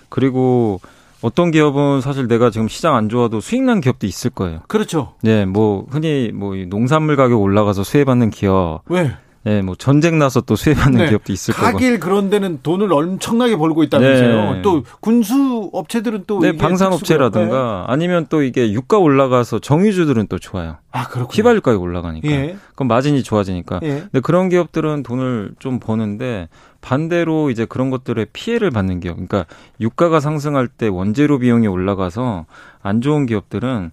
그리고 0.09 0.81
어떤 1.21 1.51
기업은 1.51 2.01
사실 2.01 2.29
내가 2.29 2.51
지금 2.51 2.69
시장 2.69 2.95
안 2.95 3.09
좋아도 3.09 3.41
수익 3.41 3.63
난 3.63 3.81
기업도 3.81 4.07
있을 4.07 4.31
거예요. 4.31 4.61
그렇죠. 4.69 5.15
네, 5.23 5.47
뭐 5.47 5.87
흔히 5.91 6.31
뭐이 6.33 6.67
농산물 6.67 7.17
가격 7.17 7.41
올라가서 7.41 7.83
수혜받는 7.83 8.31
기업, 8.31 8.83
왜? 8.87 9.17
네, 9.49 9.63
뭐 9.63 9.75
전쟁 9.75 10.19
나서 10.19 10.43
또 10.43 10.57
수혜받는 10.57 11.05
네. 11.05 11.09
기업도 11.09 11.33
있을 11.33 11.55
거고. 11.55 11.73
가길 11.73 12.01
그런 12.01 12.29
데는 12.29 12.59
돈을 12.63 12.93
엄청나게 12.93 13.57
벌고 13.57 13.83
있다면서요. 13.83 14.55
네. 14.57 14.63
또 14.63 14.85
군수 15.01 15.71
업체들은 15.73 16.25
또 16.27 16.41
네, 16.41 16.55
방산업체라든가 16.55 17.87
아니면 17.89 18.27
또 18.29 18.43
이게 18.43 18.73
유가 18.73 18.99
올라가서 18.99 19.61
정유주들은 19.61 20.27
또 20.27 20.39
좋아요. 20.39 20.77
아, 20.93 21.09
그렇군요. 21.09 21.35
휘발유 21.35 21.63
가격 21.63 21.81
올라가니까. 21.81 22.29
예. 22.29 22.57
그럼 22.75 22.89
마진이 22.89 23.23
좋아지니까. 23.23 23.81
예. 23.85 23.89
근데 24.01 24.21
그런 24.21 24.51
기업들은 24.51 25.03
돈을 25.03 25.53
좀 25.59 25.81
버는데 25.81 26.49
반대로 26.83 27.49
이제 27.49 27.65
그런 27.65 27.89
것들에 27.89 28.27
피해를 28.33 28.71
받는 28.71 29.01
기업. 29.01 29.15
그러니까 29.15 29.47
유가가 29.81 30.21
상승할 30.21 30.69
때 30.69 30.89
원재료 30.89 31.39
비용이 31.39 31.67
올라가서 31.69 32.45
안 32.83 33.01
좋은 33.01 33.25
기업들은 33.25 33.93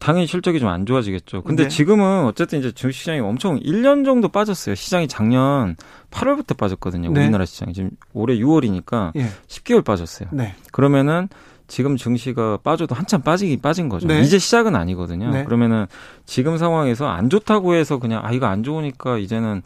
당연히 0.00 0.26
실적이 0.26 0.58
좀 0.58 0.70
안 0.70 0.86
좋아지겠죠. 0.86 1.42
근데 1.42 1.64
네. 1.64 1.68
지금은 1.68 2.24
어쨌든 2.24 2.58
이제 2.58 2.72
주식 2.72 3.00
시장이 3.00 3.20
엄청 3.20 3.58
1년 3.60 4.04
정도 4.04 4.28
빠졌어요. 4.28 4.74
시장이 4.74 5.08
작년 5.08 5.76
8월부터 6.10 6.56
빠졌거든요. 6.56 7.10
네. 7.12 7.20
우리나라 7.22 7.44
시장이 7.44 7.72
지금 7.74 7.90
올해 8.12 8.36
6월이니까 8.36 9.12
예. 9.16 9.26
10개월 9.46 9.84
빠졌어요. 9.84 10.28
네. 10.32 10.54
그러면은 10.72 11.28
지금 11.68 11.96
증시가 11.96 12.56
빠져도 12.56 12.94
한참 12.94 13.22
빠지긴 13.22 13.60
빠진 13.60 13.88
거죠. 13.88 14.08
네. 14.08 14.20
이제 14.22 14.38
시작은 14.38 14.74
아니거든요. 14.74 15.30
네. 15.30 15.44
그러면은 15.44 15.86
지금 16.24 16.56
상황에서 16.56 17.06
안 17.08 17.30
좋다고 17.30 17.74
해서 17.74 17.98
그냥 17.98 18.22
아 18.24 18.32
이거 18.32 18.46
안 18.46 18.62
좋으니까 18.62 19.18
이제는 19.18 19.62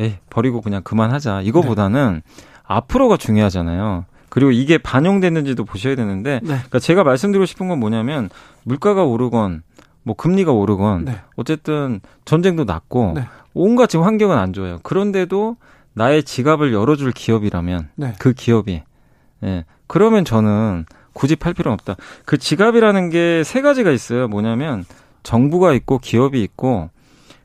에 0.00 0.18
버리고 0.30 0.60
그냥 0.60 0.82
그만하자. 0.82 1.42
이거보다는 1.42 2.22
네. 2.24 2.44
앞으로가 2.64 3.16
중요하잖아요. 3.16 4.06
그리고 4.28 4.50
이게 4.50 4.78
반영됐는지도 4.78 5.64
보셔야 5.64 5.94
되는데 5.94 6.40
네. 6.42 6.48
그러니까 6.54 6.80
제가 6.80 7.04
말씀드리고 7.04 7.46
싶은 7.46 7.68
건 7.68 7.78
뭐냐면 7.78 8.30
물가가 8.64 9.04
오르건 9.04 9.62
뭐 10.04 10.14
금리가 10.14 10.52
오르건 10.52 11.06
네. 11.06 11.16
어쨌든 11.36 12.00
전쟁도 12.24 12.64
났고 12.64 13.12
네. 13.16 13.24
온갖 13.54 13.88
지금 13.88 14.04
환경은 14.04 14.36
안 14.38 14.52
좋아요. 14.52 14.78
그런데도 14.82 15.56
나의 15.94 16.22
지갑을 16.22 16.72
열어줄 16.72 17.12
기업이라면 17.12 17.88
네. 17.96 18.14
그 18.18 18.32
기업이 18.32 18.82
예 19.44 19.64
그러면 19.86 20.24
저는 20.24 20.86
굳이 21.12 21.36
팔 21.36 21.54
필요는 21.54 21.74
없다. 21.74 21.96
그 22.24 22.38
지갑이라는 22.38 23.10
게 23.10 23.42
세 23.44 23.60
가지가 23.62 23.90
있어요. 23.90 24.28
뭐냐면 24.28 24.84
정부가 25.22 25.72
있고 25.74 25.98
기업이 25.98 26.42
있고 26.42 26.90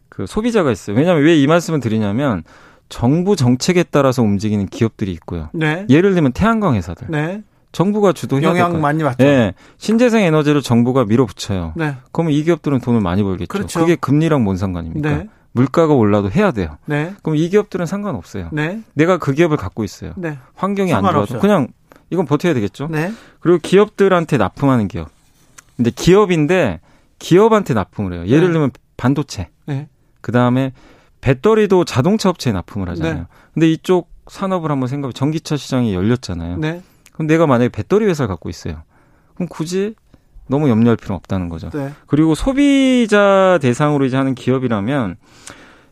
그 0.09 0.25
소비자가 0.27 0.71
있어요. 0.71 0.95
왜냐하면 0.97 1.23
왜 1.23 1.35
이 1.37 1.47
말씀을 1.47 1.79
드리냐면 1.79 2.43
정부 2.89 3.35
정책에 3.35 3.83
따라서 3.83 4.23
움직이는 4.23 4.65
기업들이 4.65 5.11
있고요. 5.13 5.49
네. 5.53 5.85
예를 5.89 6.13
들면 6.15 6.31
태양광 6.33 6.73
회사들. 6.75 7.07
네. 7.71 7.77
정부가 7.77 8.13
주도해야 8.13 8.53
될 8.53 8.61
영향. 8.61 8.81
많이 8.81 9.03
받죠. 9.03 9.23
예. 9.23 9.53
신재생 9.77 10.23
에너지를 10.23 10.61
정부가 10.61 11.05
밀어붙여요. 11.05 11.73
네. 11.75 11.95
그러면 12.11 12.33
이 12.33 12.43
기업들은 12.43 12.79
돈을 12.79 13.01
많이 13.01 13.23
벌겠죠. 13.23 13.47
그렇죠. 13.47 13.79
그게 13.79 13.95
금리랑 13.95 14.43
뭔 14.43 14.57
상관입니까? 14.57 15.09
네. 15.09 15.29
물가가 15.51 15.93
올라도 15.93 16.29
해야 16.31 16.51
돼요. 16.51 16.77
네. 16.85 17.13
그럼 17.23 17.35
이 17.37 17.49
기업들은 17.49 17.85
상관없어요. 17.85 18.49
네. 18.51 18.81
내가 18.93 19.17
그 19.17 19.33
기업을 19.33 19.57
갖고 19.57 19.83
있어요. 19.83 20.13
네. 20.15 20.37
환경이 20.55 20.93
안. 20.93 21.03
좋아도 21.03 21.39
그냥 21.39 21.67
이건 22.09 22.25
버텨야 22.25 22.53
되겠죠. 22.53 22.87
네. 22.91 23.11
그리고 23.39 23.59
기업들한테 23.61 24.37
납품하는 24.37 24.87
기업. 24.87 25.09
근데 25.77 25.91
기업인데 25.91 26.81
기업한테 27.19 27.73
납품을 27.73 28.13
해요. 28.13 28.23
예를 28.27 28.47
네. 28.47 28.53
들면 28.53 28.71
반도체. 28.97 29.49
네. 29.65 29.87
그다음에 30.21 30.73
배터리도 31.21 31.85
자동차 31.85 32.29
업체에 32.29 32.53
납품을 32.53 32.89
하잖아요. 32.89 33.13
네. 33.13 33.23
근데 33.53 33.71
이쪽 33.71 34.09
산업을 34.27 34.71
한번 34.71 34.87
생각해 34.87 35.13
전기차 35.13 35.57
시장이 35.57 35.93
열렸잖아요. 35.93 36.57
네. 37.19 37.25
그럼 37.25 37.27
내가 37.27 37.45
만약에 37.47 37.69
배터리 37.69 38.05
회사를 38.05 38.29
갖고 38.29 38.49
있어요. 38.49 38.83
그럼 39.35 39.49
굳이 39.49 39.93
너무 40.47 40.69
염려할 40.69 40.95
필요는 40.95 41.17
없다는 41.17 41.49
거죠. 41.49 41.69
네. 41.69 41.91
그리고 42.07 42.33
소비자 42.33 43.59
대상으로 43.61 44.05
이제 44.05 44.15
하는 44.15 44.35
기업이라면 44.35 45.17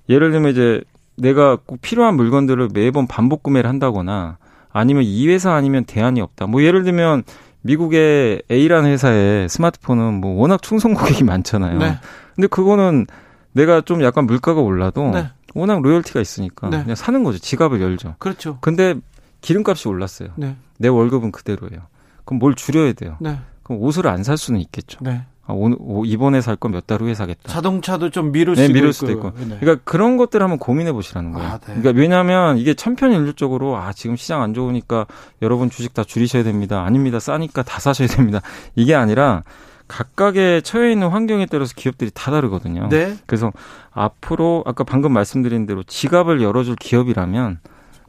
예를 0.08 0.32
들면 0.32 0.52
이제 0.52 0.82
내가 1.18 1.58
꼭 1.58 1.82
필요한 1.82 2.16
물건들을 2.16 2.70
매번 2.74 3.08
반복 3.08 3.44
구매를 3.44 3.70
한다거나 3.70 4.38
아니면 4.72 5.04
이 5.04 5.28
회사 5.28 5.54
아니면 5.54 5.84
대안이 5.84 6.22
없다. 6.22 6.48
뭐 6.48 6.64
예를 6.64 6.84
들면 6.84 7.24
미국의 7.62 8.44
A라는 8.50 8.90
회사의 8.90 9.50
스마트폰은 9.50 10.14
뭐 10.22 10.40
워낙 10.40 10.62
충성 10.62 10.94
고객이 10.94 11.26
많잖아요. 11.26 11.78
네. 11.78 12.00
근데 12.36 12.48
그거는 12.48 13.06
내가 13.52 13.82
좀 13.82 14.02
약간 14.02 14.26
물가가 14.26 14.62
올라도 14.62 15.12
네. 15.12 15.28
워낙 15.56 15.82
로열티가 15.82 16.22
있으니까 16.22 16.70
네. 16.70 16.82
그냥 16.84 16.96
사는 16.96 17.22
거죠. 17.24 17.40
지갑을 17.40 17.82
열죠. 17.82 18.16
그렇죠. 18.20 18.60
근데 18.62 18.96
기름값이 19.42 19.88
올랐어요. 19.88 20.30
네. 20.36 20.56
내 20.78 20.88
월급은 20.88 21.32
그대로예요. 21.32 21.82
그럼 22.26 22.40
뭘 22.40 22.54
줄여야 22.56 22.94
돼요. 22.94 23.18
네. 23.20 23.38
그럼 23.64 23.82
옷을 23.82 24.08
안 24.08 24.24
살 24.24 24.38
수는 24.38 24.60
있겠죠. 24.62 25.00
네. 25.02 25.24
아, 25.50 25.54
오늘 25.54 25.78
오- 25.80 26.04
이번에 26.04 26.42
살 26.42 26.58
건 26.58 26.72
몇 26.74 26.86
달 26.88 27.02
후에 27.02 27.14
사겠다. 27.14 27.42
자동차도 27.48 28.10
좀 28.10 28.32
미룰 28.34 28.56
네, 28.56 28.64
수도 28.64 28.74
미룰 28.74 28.90
있고. 28.90 28.94
수도 28.94 29.12
있고. 29.14 29.32
네. 29.48 29.58
그러니까 29.60 29.82
그런 29.86 30.18
것들 30.18 30.40
을 30.42 30.44
한번 30.44 30.60
고민해 30.60 30.92
보시라는 30.92 31.32
거예요. 31.32 31.48
아, 31.50 31.58
네. 31.60 31.66
그러니까 31.76 31.92
왜냐하면 31.92 32.58
이게 32.58 32.74
천편일률적으로 32.74 33.78
아 33.78 33.94
지금 33.94 34.16
시장 34.18 34.42
안 34.42 34.54
좋으니까 34.54 35.06
여러분 35.42 35.70
주식 35.70 35.94
다 35.94 36.04
줄이셔야 36.04 36.44
됩니다. 36.44 36.84
아닙니다. 36.84 37.20
싸니까 37.20 37.64
다 37.64 37.80
사셔야 37.80 38.08
됩니다. 38.10 38.42
이게 38.76 38.94
아니라 38.94 39.44
각각의 39.88 40.64
처해 40.64 40.92
있는 40.92 41.08
환경에 41.08 41.46
따라서 41.46 41.74
기업들이 41.76 42.12
다 42.14 42.30
다르거든요. 42.32 42.90
네. 42.90 43.16
그래서 43.26 43.54
앞으로 43.92 44.64
아까 44.66 44.84
방금 44.84 45.14
말씀드린 45.14 45.66
대로 45.66 45.82
지갑을 45.84 46.42
열어줄 46.42 46.76
기업이라면 46.76 47.60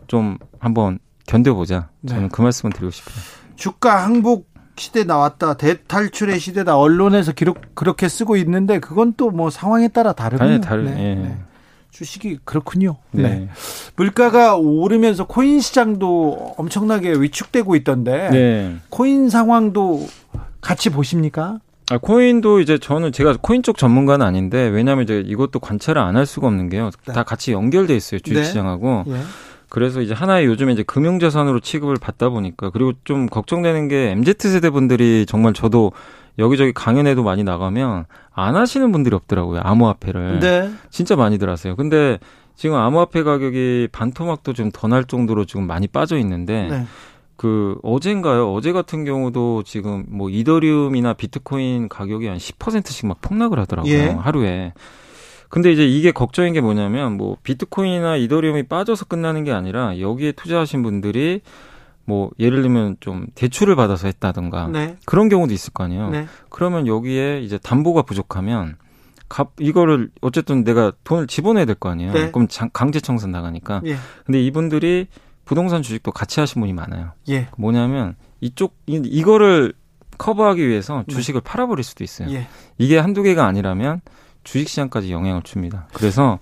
좀 0.08 0.38
한번 0.58 0.98
견뎌보자. 1.28 1.88
저는 2.08 2.22
네. 2.24 2.28
그 2.32 2.42
말씀을 2.42 2.72
드리고 2.72 2.90
싶어요. 2.90 3.14
주가 3.56 4.04
항복 4.04 4.48
시대 4.76 5.04
나왔다. 5.04 5.54
대탈출의 5.54 6.38
시대다. 6.40 6.76
언론에서 6.76 7.32
기록 7.32 7.58
그렇게 7.74 8.08
쓰고 8.08 8.36
있는데 8.36 8.78
그건 8.80 9.12
또 9.14 9.30
뭐 9.30 9.50
상황에 9.50 9.88
따라 9.88 10.12
다르군요. 10.12 10.60
다른. 10.60 10.86
예. 10.98 11.36
주식이 11.90 12.38
그렇군요. 12.44 12.96
네. 13.10 13.22
네. 13.22 13.48
물가가 13.96 14.54
오르면서 14.56 15.26
코인 15.26 15.60
시장도 15.60 16.54
엄청나게 16.56 17.12
위축되고 17.14 17.74
있던데 17.76 18.30
네. 18.30 18.76
코인 18.88 19.30
상황도 19.30 20.06
같이 20.60 20.90
보십니까? 20.90 21.58
아, 21.90 21.98
코인도 21.98 22.60
이제 22.60 22.78
저는 22.78 23.12
제가 23.12 23.36
코인 23.40 23.62
쪽 23.62 23.78
전문가는 23.78 24.24
아닌데 24.24 24.68
왜냐하면 24.68 25.04
이제 25.04 25.22
이것도 25.26 25.58
관찰을 25.58 26.00
안 26.00 26.14
할 26.16 26.26
수가 26.26 26.46
없는 26.46 26.68
게요. 26.68 26.90
네. 27.06 27.12
다 27.12 27.22
같이 27.24 27.52
연결돼 27.52 27.96
있어요 27.96 28.20
네. 28.20 28.32
주식시장하고. 28.32 29.04
예. 29.68 29.70
그래서 29.70 30.00
이제 30.00 30.14
하나의 30.14 30.46
요즘에 30.46 30.72
이제 30.72 30.82
금융자산으로 30.82 31.60
취급을 31.60 31.96
받다 32.00 32.28
보니까 32.28 32.70
그리고 32.70 32.92
좀 33.04 33.26
걱정되는 33.26 33.88
게 33.88 34.10
MZ 34.12 34.34
세대 34.38 34.70
분들이 34.70 35.24
정말 35.26 35.52
저도 35.52 35.92
여기저기 36.38 36.72
강연에도 36.72 37.22
많이 37.22 37.44
나가면 37.44 38.04
안 38.32 38.56
하시는 38.56 38.90
분들이 38.92 39.14
없더라고요 39.16 39.60
암호화폐를. 39.62 40.40
네. 40.40 40.70
진짜 40.90 41.16
많이들 41.16 41.50
하세요. 41.50 41.74
근데 41.76 42.18
지금 42.56 42.76
암호화폐 42.76 43.22
가격이 43.24 43.88
반토막도 43.92 44.52
좀 44.52 44.70
더 44.72 44.88
날 44.88 45.04
정도로 45.04 45.44
지금 45.44 45.66
많이 45.66 45.86
빠져 45.86 46.16
있는데 46.18 46.68
네. 46.70 46.86
그 47.36 47.76
어젠가요? 47.84 48.52
어제 48.52 48.72
같은 48.72 49.04
경우도 49.04 49.62
지금 49.64 50.04
뭐 50.08 50.28
이더리움이나 50.28 51.12
비트코인 51.14 51.88
가격이 51.88 52.26
한 52.26 52.36
10%씩 52.38 53.06
막 53.06 53.20
폭락을 53.20 53.58
하더라고요. 53.60 53.92
예. 53.92 54.06
하루에. 54.08 54.72
근데 55.48 55.72
이제 55.72 55.86
이게 55.86 56.10
걱정인 56.12 56.52
게 56.52 56.60
뭐냐면 56.60 57.16
뭐 57.16 57.36
비트코인이나 57.42 58.16
이더리움이 58.16 58.64
빠져서 58.64 59.06
끝나는 59.06 59.44
게 59.44 59.52
아니라 59.52 59.98
여기에 59.98 60.32
투자하신 60.32 60.82
분들이 60.82 61.40
뭐 62.04 62.30
예를 62.38 62.62
들면 62.62 62.96
좀 63.00 63.26
대출을 63.34 63.76
받아서 63.76 64.06
했다든가 64.06 64.68
네. 64.68 64.96
그런 65.04 65.28
경우도 65.28 65.52
있을 65.52 65.72
거 65.72 65.84
아니에요. 65.84 66.10
네. 66.10 66.26
그러면 66.50 66.86
여기에 66.86 67.40
이제 67.42 67.58
담보가 67.58 68.02
부족하면 68.02 68.76
값 69.28 69.50
이거를 69.60 70.10
어쨌든 70.22 70.64
내가 70.64 70.92
돈을 71.04 71.26
집어내야 71.26 71.66
될 71.66 71.74
거 71.74 71.90
아니에요. 71.90 72.12
네. 72.12 72.30
그럼 72.30 72.48
장- 72.48 72.70
강제 72.72 72.98
청산 73.00 73.30
나가니까. 73.30 73.82
예. 73.86 73.96
근데 74.24 74.42
이분들이 74.42 75.06
부동산 75.44 75.82
주식도 75.82 76.12
같이 76.12 76.40
하신 76.40 76.60
분이 76.60 76.72
많아요. 76.72 77.12
예. 77.28 77.48
뭐냐면 77.58 78.16
이쪽 78.40 78.74
이, 78.86 79.00
이거를 79.04 79.74
커버하기 80.16 80.66
위해서 80.66 81.04
네. 81.06 81.14
주식을 81.14 81.42
팔아버릴 81.42 81.84
수도 81.84 82.04
있어요. 82.04 82.30
예. 82.30 82.46
이게 82.78 82.98
한두 82.98 83.22
개가 83.22 83.44
아니라면 83.46 84.00
주식시장까지 84.48 85.12
영향을 85.12 85.42
줍니다. 85.42 85.86
그래서 85.92 86.38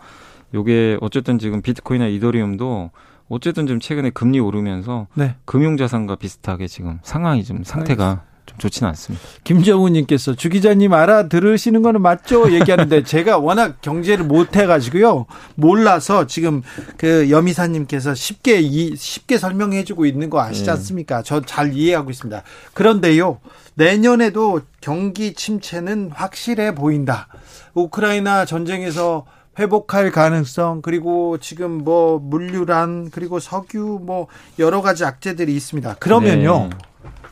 요게 0.54 0.98
어쨌든 1.00 1.38
지금 1.38 1.60
비트코인이나 1.60 2.08
이더리움도 2.08 2.90
어쨌든 3.28 3.66
좀 3.66 3.80
최근에 3.80 4.10
금리 4.10 4.38
오르면서 4.38 5.08
네. 5.14 5.34
금융자산과 5.44 6.16
비슷하게 6.16 6.68
지금 6.68 7.00
상황이 7.02 7.42
좀 7.42 7.64
상태가 7.64 8.22
좀 8.46 8.58
좋지는 8.58 8.88
않습니다. 8.90 9.24
김정우님께서 9.44 10.34
주 10.34 10.48
기자님 10.48 10.92
알아들으시는 10.92 11.82
거는 11.82 12.00
맞죠? 12.02 12.52
얘기하는데 12.52 13.02
제가 13.04 13.38
워낙 13.38 13.80
경제를 13.82 14.24
못해가지고요 14.24 15.26
몰라서 15.54 16.26
지금 16.26 16.62
그 16.96 17.30
여미사님께서 17.30 18.14
쉽게 18.14 18.60
이 18.60 18.94
쉽게 18.96 19.38
설명해주고 19.38 20.06
있는 20.06 20.30
거 20.30 20.40
아시지 20.40 20.66
네. 20.66 20.70
않습니까? 20.72 21.22
저 21.22 21.40
잘 21.46 21.72
이해하고 21.74 22.10
있습니다. 22.10 22.42
그런데요 22.74 23.38
내년에도 23.74 24.60
경기 24.80 25.34
침체는 25.34 26.10
확실해 26.12 26.74
보인다. 26.74 27.28
우크라이나 27.74 28.44
전쟁에서 28.44 29.26
회복할 29.58 30.10
가능성 30.10 30.82
그리고 30.82 31.38
지금 31.38 31.82
뭐 31.84 32.18
물류란 32.18 33.10
그리고 33.10 33.38
석유 33.40 34.00
뭐 34.02 34.26
여러 34.58 34.82
가지 34.82 35.04
악재들이 35.04 35.54
있습니다. 35.54 35.94
그러면요. 35.94 36.68
네. 36.70 36.78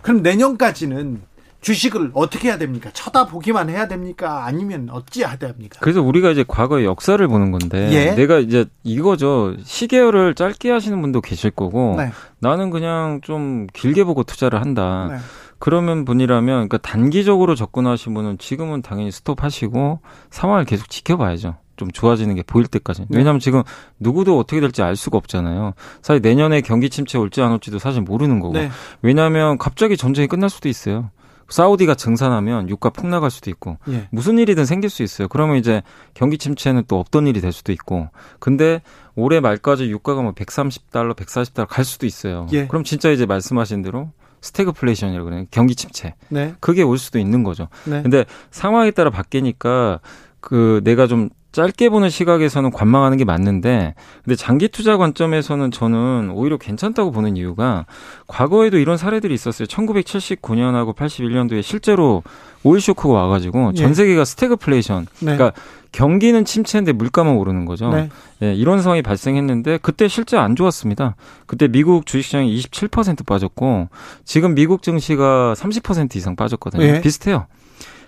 그럼 0.04 0.22
내년까지는 0.22 1.22
주식을 1.62 2.10
어떻게 2.12 2.48
해야 2.48 2.58
됩니까? 2.58 2.90
쳐다보기만 2.92 3.70
해야 3.70 3.88
됩니까? 3.88 4.44
아니면 4.44 4.90
어찌 4.92 5.20
해야 5.20 5.36
됩니까? 5.36 5.78
그래서 5.80 6.02
우리가 6.02 6.30
이제 6.30 6.44
과거의 6.46 6.84
역사를 6.84 7.26
보는 7.26 7.52
건데 7.52 7.88
예. 7.90 8.14
내가 8.14 8.38
이제 8.38 8.66
이거죠 8.82 9.54
시계열을 9.64 10.34
짧게 10.34 10.70
하시는 10.70 11.00
분도 11.00 11.22
계실 11.22 11.50
거고 11.50 11.94
네. 11.96 12.10
나는 12.38 12.68
그냥 12.68 13.20
좀 13.22 13.66
길게 13.72 14.04
보고 14.04 14.24
투자를 14.24 14.60
한다. 14.60 15.08
네. 15.10 15.16
그러면 15.64 16.04
분이라면 16.04 16.68
그러니까 16.68 16.76
단기적으로 16.76 17.54
접근하신 17.54 18.12
분은 18.12 18.36
지금은 18.36 18.82
당연히 18.82 19.10
스톱하시고 19.10 20.00
상황을 20.28 20.66
계속 20.66 20.90
지켜봐야죠. 20.90 21.54
좀 21.76 21.90
좋아지는 21.90 22.34
게 22.34 22.42
보일 22.42 22.66
때까지. 22.66 23.06
네. 23.08 23.16
왜냐하면 23.16 23.40
지금 23.40 23.62
누구도 23.98 24.38
어떻게 24.38 24.60
될지 24.60 24.82
알 24.82 24.94
수가 24.94 25.16
없잖아요. 25.16 25.72
사실 26.02 26.20
내년에 26.20 26.60
경기 26.60 26.90
침체 26.90 27.16
올지 27.16 27.40
안 27.40 27.50
올지도 27.52 27.78
사실 27.78 28.02
모르는 28.02 28.40
거고. 28.40 28.52
네. 28.52 28.68
왜냐하면 29.00 29.56
갑자기 29.56 29.96
전쟁이 29.96 30.28
끝날 30.28 30.50
수도 30.50 30.68
있어요. 30.68 31.08
사우디가 31.48 31.94
증산하면 31.94 32.68
유가 32.68 32.90
폭락할 32.90 33.30
수도 33.30 33.48
있고 33.48 33.78
예. 33.88 34.08
무슨 34.10 34.38
일이든 34.38 34.66
생길 34.66 34.90
수 34.90 35.02
있어요. 35.02 35.28
그러면 35.28 35.56
이제 35.56 35.82
경기 36.12 36.36
침체는 36.36 36.84
또 36.88 37.00
없던 37.00 37.26
일이 37.26 37.40
될 37.40 37.52
수도 37.52 37.72
있고. 37.72 38.10
근데 38.38 38.82
올해 39.14 39.40
말까지 39.40 39.84
유가가 39.84 40.20
뭐 40.20 40.32
130달러, 40.32 41.16
140달러 41.16 41.66
갈 41.66 41.86
수도 41.86 42.04
있어요. 42.04 42.48
예. 42.52 42.66
그럼 42.66 42.84
진짜 42.84 43.10
이제 43.10 43.24
말씀하신 43.24 43.80
대로 43.80 44.10
스태그플레이션이라고 44.44 45.24
그래요. 45.24 45.44
경기 45.50 45.74
침체. 45.74 46.14
네. 46.28 46.54
그게 46.60 46.82
올 46.82 46.98
수도 46.98 47.18
있는 47.18 47.42
거죠. 47.42 47.68
네. 47.84 48.02
근데 48.02 48.24
상황에 48.50 48.90
따라 48.90 49.10
바뀌니까 49.10 50.00
그 50.40 50.80
내가 50.84 51.06
좀 51.06 51.30
짧게 51.52 51.88
보는 51.88 52.10
시각에서는 52.10 52.70
관망하는 52.70 53.16
게 53.16 53.24
맞는데 53.24 53.94
근데 54.24 54.34
장기 54.34 54.68
투자 54.68 54.96
관점에서는 54.96 55.70
저는 55.70 56.30
오히려 56.34 56.58
괜찮다고 56.58 57.12
보는 57.12 57.36
이유가 57.36 57.86
과거에도 58.26 58.76
이런 58.76 58.96
사례들이 58.96 59.32
있었어요. 59.32 59.66
1979년하고 59.68 60.96
81년도에 60.96 61.62
실제로 61.62 62.24
오일 62.64 62.80
쇼크가 62.80 63.14
와가지고 63.14 63.72
예. 63.74 63.78
전 63.78 63.94
세계가 63.94 64.24
스태그플레이션 64.24 65.06
네. 65.20 65.36
그러니까 65.36 65.52
경기는 65.92 66.44
침체인데 66.44 66.92
물가만 66.92 67.36
오르는 67.36 67.66
거죠. 67.66 67.90
네. 67.90 68.08
예, 68.42 68.52
이런 68.52 68.82
상황이 68.82 69.00
발생했는데 69.02 69.78
그때 69.80 70.08
실제 70.08 70.36
안 70.36 70.56
좋았습니다. 70.56 71.14
그때 71.46 71.68
미국 71.68 72.06
주식시장이 72.06 72.58
27% 72.58 73.24
빠졌고 73.24 73.88
지금 74.24 74.54
미국 74.54 74.82
증시가 74.82 75.54
30% 75.56 76.16
이상 76.16 76.34
빠졌거든요. 76.34 76.82
예. 76.82 77.00
비슷해요. 77.00 77.46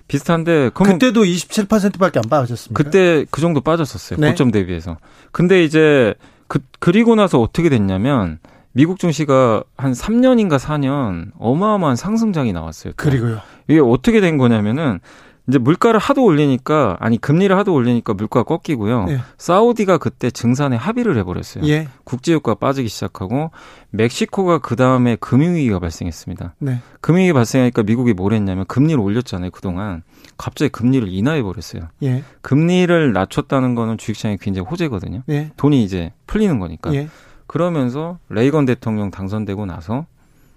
비슷한데 0.08 0.70
그때도 0.70 1.24
27%밖에 1.24 2.18
안 2.18 2.28
빠졌습니까? 2.28 2.82
그때 2.82 3.24
그 3.30 3.40
정도 3.40 3.60
빠졌었어요. 3.60 4.18
네. 4.18 4.30
고점 4.30 4.50
대비해서. 4.50 4.96
근데 5.32 5.64
이제 5.64 6.14
그 6.48 6.60
그리고 6.78 7.14
나서 7.14 7.40
어떻게 7.40 7.68
됐냐면 7.68 8.38
미국 8.72 8.98
증시가 8.98 9.64
한 9.76 9.92
3년인가 9.92 10.58
4년 10.58 11.32
어마어마한 11.38 11.96
상승장이 11.96 12.52
나왔어요. 12.52 12.92
또. 12.92 12.96
그리고요. 12.96 13.40
이게 13.68 13.80
어떻게 13.80 14.20
된 14.20 14.38
거냐면은 14.38 15.00
이제 15.48 15.58
물가를 15.58 16.00
하도 16.00 16.24
올리니까 16.24 16.96
아니 16.98 17.18
금리를 17.18 17.56
하도 17.56 17.72
올리니까 17.72 18.14
물가가 18.14 18.42
꺾이고요. 18.42 19.06
예. 19.10 19.20
사우디가 19.38 19.98
그때 19.98 20.28
증산에 20.28 20.74
합의를 20.74 21.16
해버렸어요. 21.18 21.64
예. 21.68 21.86
국제유가가 22.02 22.58
빠지기 22.58 22.88
시작하고 22.88 23.52
멕시코가 23.90 24.58
그 24.58 24.74
다음에 24.74 25.14
금융위기가 25.16 25.78
발생했습니다. 25.78 26.54
네. 26.58 26.80
금융위기 27.00 27.32
발생하니까 27.32 27.84
미국이 27.84 28.12
뭘 28.12 28.32
했냐면 28.32 28.64
금리를 28.66 28.98
올렸잖아요. 28.98 29.52
그 29.52 29.60
동안 29.60 30.02
갑자기 30.36 30.70
금리를 30.70 31.06
인하해 31.08 31.44
버렸어요. 31.44 31.82
예. 32.02 32.24
금리를 32.40 33.12
낮췄다는 33.12 33.76
거는 33.76 33.98
주식시장이 33.98 34.38
굉장히 34.40 34.66
호재거든요. 34.68 35.22
예. 35.28 35.52
돈이 35.56 35.84
이제 35.84 36.12
풀리는 36.26 36.58
거니까. 36.58 36.92
예. 36.94 37.08
그러면서 37.46 38.18
레이건 38.30 38.64
대통령 38.64 39.12
당선되고 39.12 39.66
나서 39.66 40.06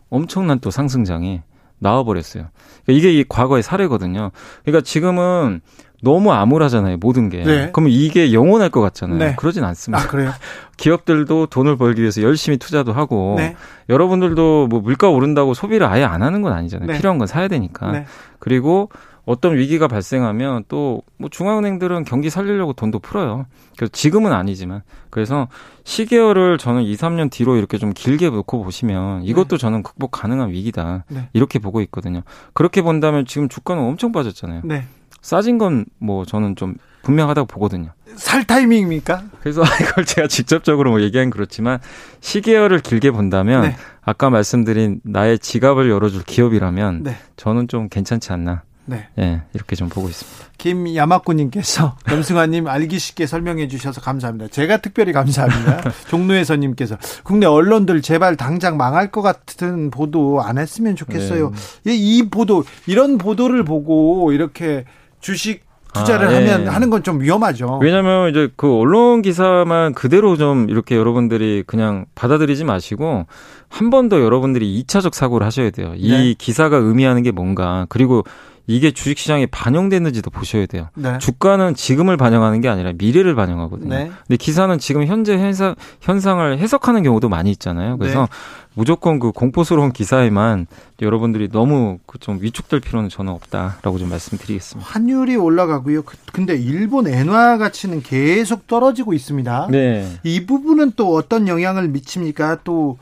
엄청난 0.10 0.60
또 0.60 0.72
상승장이 0.72 1.44
나와버렸어요. 1.80 2.46
그러니까 2.86 3.00
이게 3.08 3.20
이 3.20 3.26
과거의 3.28 3.64
사례거든요. 3.64 4.32
그러니까 4.64 4.84
지금은 4.84 5.62
너무 6.02 6.32
암울하잖아요, 6.32 6.98
모든 6.98 7.30
게. 7.30 7.44
네. 7.44 7.70
그러면 7.74 7.92
이게 7.92 8.32
영원할 8.32 8.70
것 8.70 8.80
같잖아요. 8.82 9.18
네. 9.20 9.36
그러진 9.38 9.64
않습니다. 9.66 10.04
아, 10.04 10.08
그래요? 10.08 10.32
기업들도 10.78 11.48
돈을 11.48 11.78
벌기 11.78 12.02
위해서 12.02 12.22
열심히 12.22 12.58
투자도 12.58 12.94
하고 12.94 13.36
네. 13.38 13.56
여러분들도 13.90 14.68
뭐 14.68 14.80
물가 14.80 15.10
오른다고 15.10 15.54
소비를 15.54 15.86
아예 15.88 16.06
안 16.06 16.22
하는 16.24 16.42
건 16.42 16.54
아니잖아요. 16.54 16.88
네. 16.88 16.98
필요한 16.98 17.18
건 17.18 17.28
사야 17.28 17.50
되니까. 17.50 17.92
네. 17.92 18.06
그리고 18.40 18.90
어떤 19.30 19.56
위기가 19.56 19.88
발생하면 19.88 20.66
또 20.68 21.02
뭐 21.22 21.30
중앙은행들은 21.30 22.06
경기 22.06 22.30
살리려고 22.30 22.72
돈도 22.72 23.00
풀어요. 23.00 23.46
그래서 23.76 23.92
지금은 23.92 24.32
아니지만 24.32 24.84
그래서 25.10 25.50
시계열을 25.84 26.58
저는 26.58 26.84
2, 26.84 26.96
3년 26.96 27.30
뒤로 27.30 27.58
이렇게 27.58 27.78
좀 27.78 27.92
길게 27.94 28.30
놓고 28.30 28.64
보시면 28.64 29.24
이것도 29.24 29.58
저는 29.58 29.84
극복 29.84 30.12
가능한 30.12 30.52
위기다. 30.52 31.04
네. 31.10 31.28
이렇게 31.34 31.60
보고 31.60 31.82
있거든요. 31.82 32.22
그렇게 32.54 32.82
본다면 32.82 33.26
지금 33.26 33.50
주가는 33.50 33.84
엄청 33.84 34.14
빠졌잖아요. 34.14 34.62
네. 34.64 34.86
싸진 35.22 35.58
건 35.58 35.86
뭐 36.00 36.24
저는 36.24 36.56
좀 36.56 36.76
분명하다고 37.04 37.48
보거든요. 37.48 37.92
살 38.16 38.46
타이밍입니까? 38.46 39.24
그래서 39.42 39.62
이걸 39.82 40.06
제가 40.06 40.28
직접적으로 40.30 40.92
뭐 40.92 41.02
얘기하긴 41.02 41.32
그렇지만 41.32 41.80
시계열을 42.22 42.80
길게 42.80 43.12
본다면 43.12 43.64
네. 43.64 43.76
아까 44.02 44.30
말씀드린 44.30 45.02
나의 45.04 45.38
지갑을 45.40 45.90
열어줄 45.90 46.24
기업이라면 46.24 47.04
네. 47.04 47.18
저는 47.36 47.68
좀 47.68 47.90
괜찮지 47.90 48.32
않나. 48.32 48.64
네. 48.90 49.08
예, 49.20 49.42
이렇게 49.54 49.76
좀 49.76 49.88
보고 49.90 50.08
있습니다. 50.10 50.50
김야마꾸님께서 50.58 51.96
염승환님 52.12 52.68
알기 52.68 53.00
쉽게 53.00 53.26
설명해 53.26 53.68
주셔서 53.68 54.02
감사합니다. 54.02 54.48
제가 54.50 54.78
특별히 54.78 55.14
감사합니다. 55.14 55.82
종로에서님께서 56.10 56.98
국내 57.24 57.46
언론들 57.46 58.02
제발 58.02 58.36
당장 58.36 58.78
망할 58.78 59.12
것 59.12 59.22
같은 59.22 59.90
보도 59.92 60.42
안 60.42 60.58
했으면 60.58 60.96
좋겠어요. 60.96 61.52
네. 61.84 61.94
이, 61.94 62.18
이 62.18 62.30
보도 62.30 62.64
이런 62.88 63.18
보도를 63.18 63.64
보고 63.64 64.32
이렇게 64.32 64.86
주식 65.22 65.68
투자를 65.94 66.28
아, 66.28 66.32
예. 66.34 66.36
하면 66.52 66.68
하는 66.68 66.90
건 66.92 67.02
좀 67.02 67.20
위험하죠. 67.22 67.80
왜냐면 67.82 68.30
이제 68.30 68.50
그 68.56 68.72
언론 68.78 69.22
기사만 69.24 69.94
그대로 69.96 70.38
좀 70.38 70.70
이렇게 70.70 70.96
여러분들이 70.96 71.64
그냥 71.66 72.06
받아들이지 72.14 72.64
마시고 72.64 73.26
한 73.70 73.90
번 73.90 74.08
더 74.10 74.20
여러분들이 74.22 74.84
2차적 74.84 75.14
사고를 75.16 75.48
하셔야 75.48 75.70
돼요. 75.72 75.94
이 75.96 76.12
네. 76.12 76.34
기사가 76.38 76.78
의미하는 76.78 77.24
게 77.24 77.32
뭔가 77.32 77.88
그리고 77.90 78.24
이게 78.70 78.92
주식 78.92 79.18
시장에 79.18 79.48
반영됐는지도 79.48 80.30
보셔야 80.30 80.68
돼요. 80.68 80.90
네. 80.94 81.18
주가는 81.18 81.74
지금을 81.74 82.18
반영하는 82.18 82.62
게 82.62 82.70
아니라 82.70 82.92
미래를 82.96 83.34
반영하거든요. 83.34 83.90
네. 83.90 84.12
근데 84.28 84.38
기사는 84.38 84.78
지금 84.78 85.08
현재 85.08 85.36
현상, 85.40 85.74
현상을 86.02 86.60
해석하는 86.60 87.02
경우도 87.02 87.30
많이 87.30 87.50
있잖아요. 87.50 87.98
그래서 87.98 88.22
네. 88.22 88.28
무조건 88.76 89.18
그 89.18 89.32
공포스러운 89.32 89.92
기사에만 89.92 90.68
여러분들이 91.02 91.50
너무 91.50 91.98
그좀 92.06 92.38
위축될 92.42 92.80
필요는 92.82 93.10
저는 93.10 93.34
없다라고 93.34 93.98
좀 93.98 94.08
말씀드리겠습니다. 94.10 94.88
환율이 94.88 95.36
올라가고요. 95.36 96.04
그- 96.04 96.18
근데 96.32 96.56
일본 96.56 97.08
엔화 97.08 97.58
가치는 97.58 98.04
계속 98.04 98.68
떨어지고 98.68 99.14
있습니다. 99.16 99.70
네. 99.72 100.08
이 100.24 100.46
부분은 100.46 100.92
또 100.96 101.16
어떤 101.16 101.48
영향을 101.48 101.88
미칩니까? 101.88 102.60
또, 102.64 103.00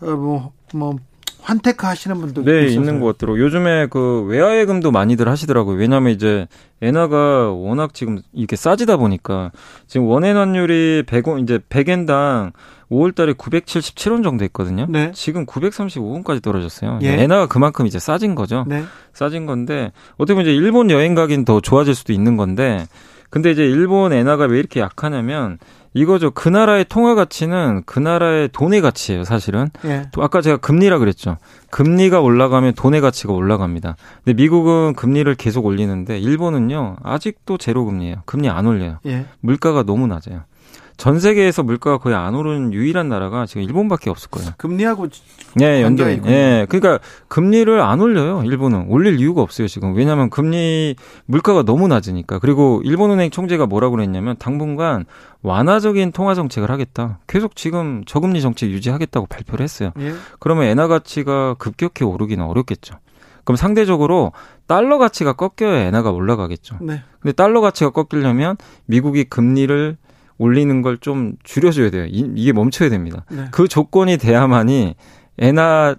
어, 0.00 0.06
뭐, 0.06 0.52
뭐, 0.72 0.96
환테크 1.42 1.86
하시는 1.86 2.16
분도 2.18 2.42
네, 2.44 2.64
있어서요. 2.66 2.80
있는 2.80 3.00
것 3.00 3.06
같더라고요. 3.06 3.42
요즘에 3.44 3.86
그 3.88 4.22
외화예금도 4.28 4.90
많이들 4.90 5.28
하시더라고요. 5.28 5.76
왜냐하면 5.76 6.12
이제 6.12 6.46
엔화가 6.82 7.50
워낙 7.52 7.94
지금 7.94 8.20
이렇게 8.32 8.56
싸지다 8.56 8.96
보니까 8.96 9.50
지금 9.86 10.06
원엔 10.06 10.36
환율이 10.36 11.04
100원 11.06 11.42
이제 11.42 11.58
100엔당 11.58 12.52
5월 12.90 13.14
달에 13.14 13.32
977원 13.34 14.22
정도 14.22 14.44
했거든요. 14.44 14.86
네. 14.88 15.12
지금 15.14 15.46
935원까지 15.46 16.42
떨어졌어요. 16.42 16.98
예. 17.02 17.22
엔화가 17.22 17.46
그만큼 17.46 17.86
이제 17.86 17.98
싸진 17.98 18.34
거죠. 18.34 18.64
네. 18.66 18.82
싸진 19.12 19.46
건데 19.46 19.92
어떻게 20.16 20.34
보면 20.34 20.46
이제 20.46 20.54
일본 20.54 20.90
여행 20.90 21.14
가긴 21.14 21.44
더 21.44 21.60
좋아질 21.60 21.94
수도 21.94 22.12
있는 22.12 22.36
건데 22.36 22.86
근데 23.30 23.52
이제 23.52 23.64
일본 23.64 24.12
엔화가 24.12 24.46
왜 24.46 24.58
이렇게 24.58 24.80
약하냐면 24.80 25.58
이거죠. 25.92 26.30
그 26.30 26.48
나라의 26.48 26.84
통화 26.84 27.14
가치는 27.14 27.82
그 27.84 27.98
나라의 27.98 28.48
돈의 28.52 28.80
가치예요, 28.80 29.24
사실은. 29.24 29.70
예. 29.84 30.06
또 30.12 30.22
아까 30.22 30.40
제가 30.40 30.56
금리라 30.58 30.98
그랬죠. 30.98 31.36
금리가 31.70 32.20
올라가면 32.20 32.74
돈의 32.74 33.00
가치가 33.00 33.32
올라갑니다. 33.32 33.96
근데 34.24 34.40
미국은 34.40 34.94
금리를 34.94 35.32
계속 35.34 35.66
올리는데 35.66 36.18
일본은요. 36.18 36.96
아직도 37.02 37.58
제로 37.58 37.84
금리예요. 37.84 38.22
금리 38.24 38.48
안 38.48 38.66
올려요. 38.66 38.98
예. 39.06 39.26
물가가 39.40 39.82
너무 39.82 40.06
낮아요. 40.06 40.42
전 41.00 41.18
세계에서 41.18 41.62
물가가 41.62 41.96
거의 41.96 42.14
안 42.14 42.34
오르는 42.34 42.74
유일한 42.74 43.08
나라가 43.08 43.46
지금 43.46 43.62
일본밖에 43.62 44.10
없을 44.10 44.28
거예요. 44.28 44.50
금리하고 44.58 45.08
예, 45.58 45.82
관계가 45.82 46.10
연결. 46.12 46.30
예. 46.30 46.66
그러니까 46.68 47.02
금리를 47.28 47.80
안 47.80 48.02
올려요. 48.02 48.42
일본은 48.44 48.84
올릴 48.86 49.18
이유가 49.18 49.40
없어요, 49.40 49.66
지금. 49.66 49.94
왜냐하면 49.94 50.28
금리 50.28 50.96
물가가 51.24 51.62
너무 51.62 51.88
낮으니까. 51.88 52.38
그리고 52.38 52.82
일본은행 52.84 53.30
총재가 53.30 53.64
뭐라고 53.64 53.96
그랬냐면 53.96 54.36
당분간 54.38 55.06
완화적인 55.40 56.12
통화 56.12 56.34
정책을 56.34 56.70
하겠다. 56.70 57.18
계속 57.26 57.56
지금 57.56 58.04
저금리 58.04 58.42
정책 58.42 58.68
유지하겠다고 58.68 59.24
발표를 59.24 59.64
했어요. 59.64 59.92
예. 60.00 60.12
그러면 60.38 60.64
엔화 60.64 60.86
가치가 60.86 61.54
급격히 61.54 62.04
오르기는 62.04 62.44
어렵겠죠. 62.44 62.96
그럼 63.44 63.56
상대적으로 63.56 64.32
달러 64.66 64.98
가치가 64.98 65.32
꺾여야 65.32 65.78
엔화가 65.86 66.10
올라가겠죠. 66.10 66.76
네. 66.82 67.02
근데 67.20 67.32
달러 67.32 67.62
가치가 67.62 67.88
꺾이려면 67.88 68.58
미국이 68.84 69.24
금리를 69.24 69.96
올리는 70.40 70.82
걸 70.82 70.96
좀 71.00 71.34
줄여줘야 71.44 71.90
돼요. 71.90 72.06
이, 72.06 72.32
이게 72.34 72.52
멈춰야 72.52 72.88
됩니다. 72.88 73.24
네. 73.30 73.44
그 73.52 73.68
조건이 73.68 74.16
돼야만이 74.16 74.94
엔화 75.38 75.96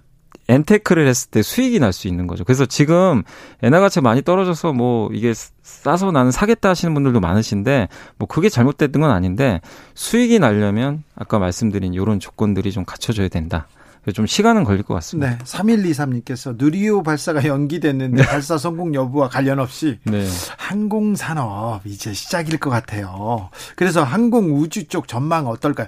엔테크를 0.48 1.06
했을 1.06 1.30
때 1.30 1.40
수익이 1.40 1.78
날 1.78 1.92
수 1.92 2.08
있는 2.08 2.26
거죠. 2.26 2.42
그래서 2.44 2.66
지금 2.66 3.22
엔화 3.62 3.78
가치가 3.80 4.02
많이 4.02 4.22
떨어져서 4.22 4.72
뭐 4.72 5.08
이게 5.12 5.32
싸서 5.62 6.10
나는 6.10 6.32
사겠다 6.32 6.68
하시는 6.70 6.92
분들도 6.92 7.20
많으신데 7.20 7.88
뭐 8.18 8.26
그게 8.26 8.48
잘못됐던 8.48 9.00
건 9.00 9.10
아닌데 9.12 9.60
수익이 9.94 10.40
나려면 10.40 11.04
아까 11.14 11.38
말씀드린 11.38 11.94
이런 11.94 12.18
조건들이 12.18 12.72
좀 12.72 12.84
갖춰져야 12.84 13.28
된다. 13.28 13.68
좀 14.10 14.26
시간은 14.26 14.64
걸릴 14.64 14.82
것 14.82 14.94
같습니다. 14.94 15.30
네. 15.30 15.38
3123님께서 15.44 16.56
누리호 16.58 17.04
발사가 17.04 17.44
연기됐는데 17.44 18.26
발사 18.26 18.58
성공 18.58 18.94
여부와 18.94 19.28
관련 19.28 19.60
없이 19.60 20.00
네. 20.04 20.26
항공 20.58 21.14
산업 21.14 21.82
이제 21.84 22.12
시작일 22.12 22.58
것 22.58 22.70
같아요. 22.70 23.50
그래서 23.76 24.02
항공 24.02 24.56
우주 24.56 24.88
쪽 24.88 25.06
전망 25.06 25.46
어떨까요? 25.46 25.86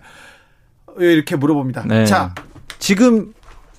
이렇게 0.99 1.35
물어봅니다. 1.35 1.87
네. 1.87 2.07
자, 2.07 2.33
지금 2.79 3.35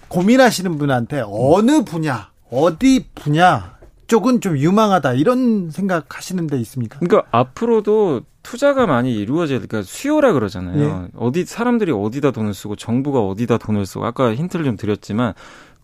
고민하시는 0.10 0.78
분한테 0.78 1.24
어느 1.26 1.86
분야, 1.86 2.32
어디 2.52 3.08
분야 3.16 3.75
쪽은 4.08 4.42
좀 4.42 4.58
유망하다 4.58 5.14
이런 5.14 5.70
생각하시는 5.70 6.48
데 6.48 6.58
있습니까? 6.60 7.00
그러니까 7.00 7.28
앞으로도 7.32 8.22
투자가 8.44 8.86
많이 8.86 9.16
이루어져야 9.16 9.60
그러니까 9.60 9.82
수요라 9.82 10.34
그러잖아요. 10.34 11.10
예. 11.10 11.18
어디 11.18 11.46
사람들이 11.46 11.92
어디다 11.92 12.32
돈을 12.32 12.54
쓰고 12.54 12.76
정부가 12.76 13.22
어디다 13.22 13.58
돈을 13.58 13.86
쓰고 13.88 14.06
아까 14.06 14.36
힌트를 14.36 14.66
좀 14.66 14.78
드렸지만 14.78 15.34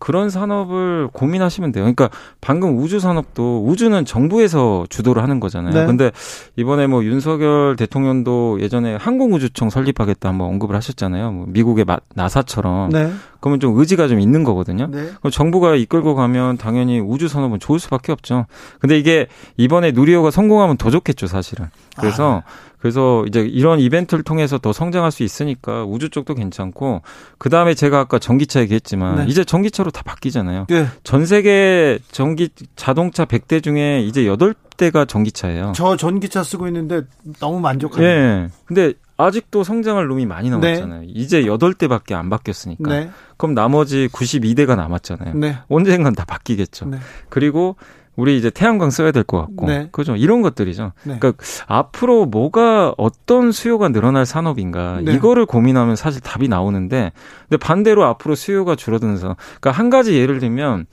그런 0.02 0.30
산업을 0.30 1.10
고민하시면 1.12 1.70
돼요. 1.70 1.84
그러니까 1.84 2.10
방금 2.40 2.76
우주 2.76 2.98
산업도 2.98 3.64
우주는 3.64 4.04
정부에서 4.04 4.84
주도를 4.90 5.22
하는 5.22 5.38
거잖아요. 5.38 5.72
네. 5.72 5.86
근데 5.86 6.10
이번에 6.56 6.88
뭐 6.88 7.04
윤석열 7.04 7.76
대통령도 7.76 8.58
예전에 8.60 8.96
항공우주청 8.96 9.70
설립하겠다 9.70 10.28
한번 10.28 10.48
언급을 10.48 10.74
하셨잖아요. 10.74 11.30
뭐 11.30 11.46
미국의 11.46 11.84
마- 11.84 12.00
나사처럼. 12.16 12.90
네. 12.90 13.12
그러면 13.38 13.60
좀 13.60 13.78
의지가 13.78 14.08
좀 14.08 14.18
있는 14.18 14.42
거거든요. 14.42 14.88
네. 14.90 15.10
그럼 15.20 15.30
정부가 15.30 15.76
이끌고 15.76 16.16
가면 16.16 16.58
당연히 16.58 16.98
우주 16.98 17.28
산업은 17.28 17.60
좋을 17.60 17.78
수밖에 17.78 18.10
없죠. 18.10 18.46
근데 18.80 18.98
이게 18.98 19.28
이번에 19.56 19.92
누리호가 19.92 20.32
성공하면 20.32 20.78
더 20.78 20.90
좋겠죠, 20.90 21.28
사실은. 21.28 21.66
그래서 21.96 22.42
그래서 22.82 23.24
이제 23.28 23.42
이런 23.42 23.78
이벤트를 23.78 24.24
통해서 24.24 24.58
더 24.58 24.72
성장할 24.72 25.12
수 25.12 25.22
있으니까 25.22 25.84
우주 25.84 26.10
쪽도 26.10 26.34
괜찮고 26.34 27.02
그 27.38 27.48
다음에 27.48 27.74
제가 27.74 28.00
아까 28.00 28.18
전기차 28.18 28.60
얘기했지만 28.62 29.18
네. 29.18 29.24
이제 29.28 29.44
전기차로 29.44 29.92
다 29.92 30.02
바뀌잖아요. 30.02 30.66
네. 30.68 30.86
전 31.04 31.24
세계 31.24 32.00
전기 32.10 32.48
자동차 32.74 33.24
100대 33.24 33.62
중에 33.62 34.02
이제 34.02 34.24
8대가 34.24 35.06
전기차예요. 35.06 35.74
저 35.76 35.96
전기차 35.96 36.42
쓰고 36.42 36.66
있는데 36.66 37.02
너무 37.38 37.60
만족합니다. 37.60 38.04
예. 38.04 38.48
근데 38.64 38.94
아직도 39.16 39.62
성장할 39.62 40.08
놈이 40.08 40.26
많이 40.26 40.50
남았잖아요. 40.50 41.04
이제 41.06 41.42
8대밖에 41.42 42.14
안 42.14 42.30
바뀌었으니까. 42.30 42.90
네. 42.90 43.10
그럼 43.36 43.54
나머지 43.54 44.08
92대가 44.12 44.74
남았잖아요. 44.74 45.34
네. 45.34 45.56
언젠간 45.68 46.16
다 46.16 46.24
바뀌겠죠. 46.24 46.86
네. 46.86 46.98
그리고 47.28 47.76
우리 48.16 48.36
이제 48.36 48.50
태양광 48.50 48.90
써야 48.90 49.10
될 49.10 49.24
것 49.24 49.38
같고, 49.38 49.66
네. 49.66 49.88
그죠? 49.90 50.16
이런 50.16 50.42
것들이죠. 50.42 50.92
네. 51.04 51.16
그러니까 51.18 51.42
앞으로 51.66 52.26
뭐가 52.26 52.94
어떤 52.98 53.52
수요가 53.52 53.88
늘어날 53.88 54.26
산업인가 54.26 55.00
네. 55.02 55.14
이거를 55.14 55.46
고민하면 55.46 55.96
사실 55.96 56.20
답이 56.20 56.48
나오는데, 56.48 57.12
근데 57.48 57.56
반대로 57.56 58.04
앞으로 58.04 58.34
수요가 58.34 58.76
줄어드면서, 58.76 59.36
그러니까 59.60 59.70
한 59.70 59.88
가지 59.88 60.14
예를 60.14 60.40
들면 60.40 60.86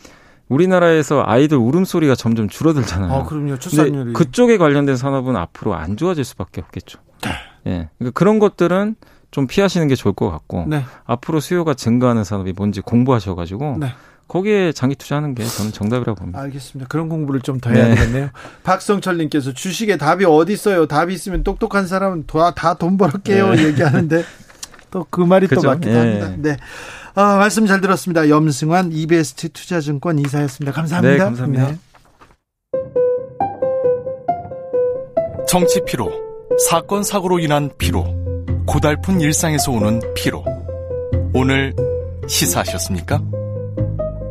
우리나라에서 0.47 1.23
아이들 1.25 1.57
울음소리가 1.57 2.15
점점 2.15 2.47
줄어들잖아요. 2.49 3.11
어, 3.11 3.25
그럼요. 3.25 3.59
출산율이. 3.59 4.13
그쪽에 4.13 4.57
관련된 4.57 4.95
산업은 4.95 5.35
앞으로 5.35 5.75
안 5.75 5.97
좋아질 5.97 6.23
수밖에 6.23 6.61
없겠죠. 6.61 6.99
네. 7.23 7.31
예, 7.67 7.89
그러니까 7.97 8.17
그런 8.17 8.39
것들은 8.39 8.95
좀 9.31 9.45
피하시는 9.45 9.87
게 9.87 9.95
좋을 9.95 10.13
것 10.15 10.31
같고, 10.31 10.65
네. 10.67 10.83
앞으로 11.05 11.39
수요가 11.39 11.73
증가하는 11.75 12.23
산업이 12.23 12.53
뭔지 12.55 12.81
공부하셔가지고 12.81 13.77
네. 13.79 13.93
거기에 14.29 14.71
장기 14.71 14.95
투자하는 14.95 15.35
게 15.35 15.43
저는 15.43 15.73
정답이라고 15.73 16.15
봅니다. 16.15 16.39
알겠습니다. 16.39 16.87
그런 16.87 17.09
공부를 17.09 17.41
좀 17.41 17.59
더 17.59 17.71
해야 17.71 17.89
네. 17.89 17.95
되겠네요. 17.95 18.29
박성철님께서 18.63 19.53
주식에 19.53 19.97
답이 19.97 20.23
어디 20.23 20.53
있어요? 20.53 20.85
답이 20.87 21.13
있으면 21.13 21.43
똑똑한 21.43 21.87
사람은 21.87 22.25
다 22.55 22.73
돈 22.75 22.97
벌을게요. 22.97 23.55
네. 23.55 23.63
얘기하는데 23.65 24.23
또 24.91 25.05
그 25.09 25.21
말이 25.21 25.47
또 25.47 25.55
그죠? 25.57 25.67
맞기도 25.67 25.91
예. 25.91 25.97
합니다. 25.97 26.33
네. 26.37 26.57
아, 27.15 27.35
말씀 27.37 27.65
잘 27.65 27.81
들었습니다. 27.81 28.29
염승환 28.29 28.91
이베스트 28.93 29.49
투자증권 29.49 30.19
이사였습니다. 30.19 30.71
감사합니다. 30.71 31.11
네, 31.11 31.17
감사합니다. 31.17 31.75
정치 35.47 35.81
피로, 35.85 36.11
사건 36.69 37.03
사고로 37.03 37.39
인한 37.39 37.71
피로, 37.77 38.05
고달픈 38.67 39.19
일상에서 39.19 39.71
오는 39.71 39.99
피로. 40.15 40.45
오늘 41.33 41.73
시사하셨습니까? 42.27 43.19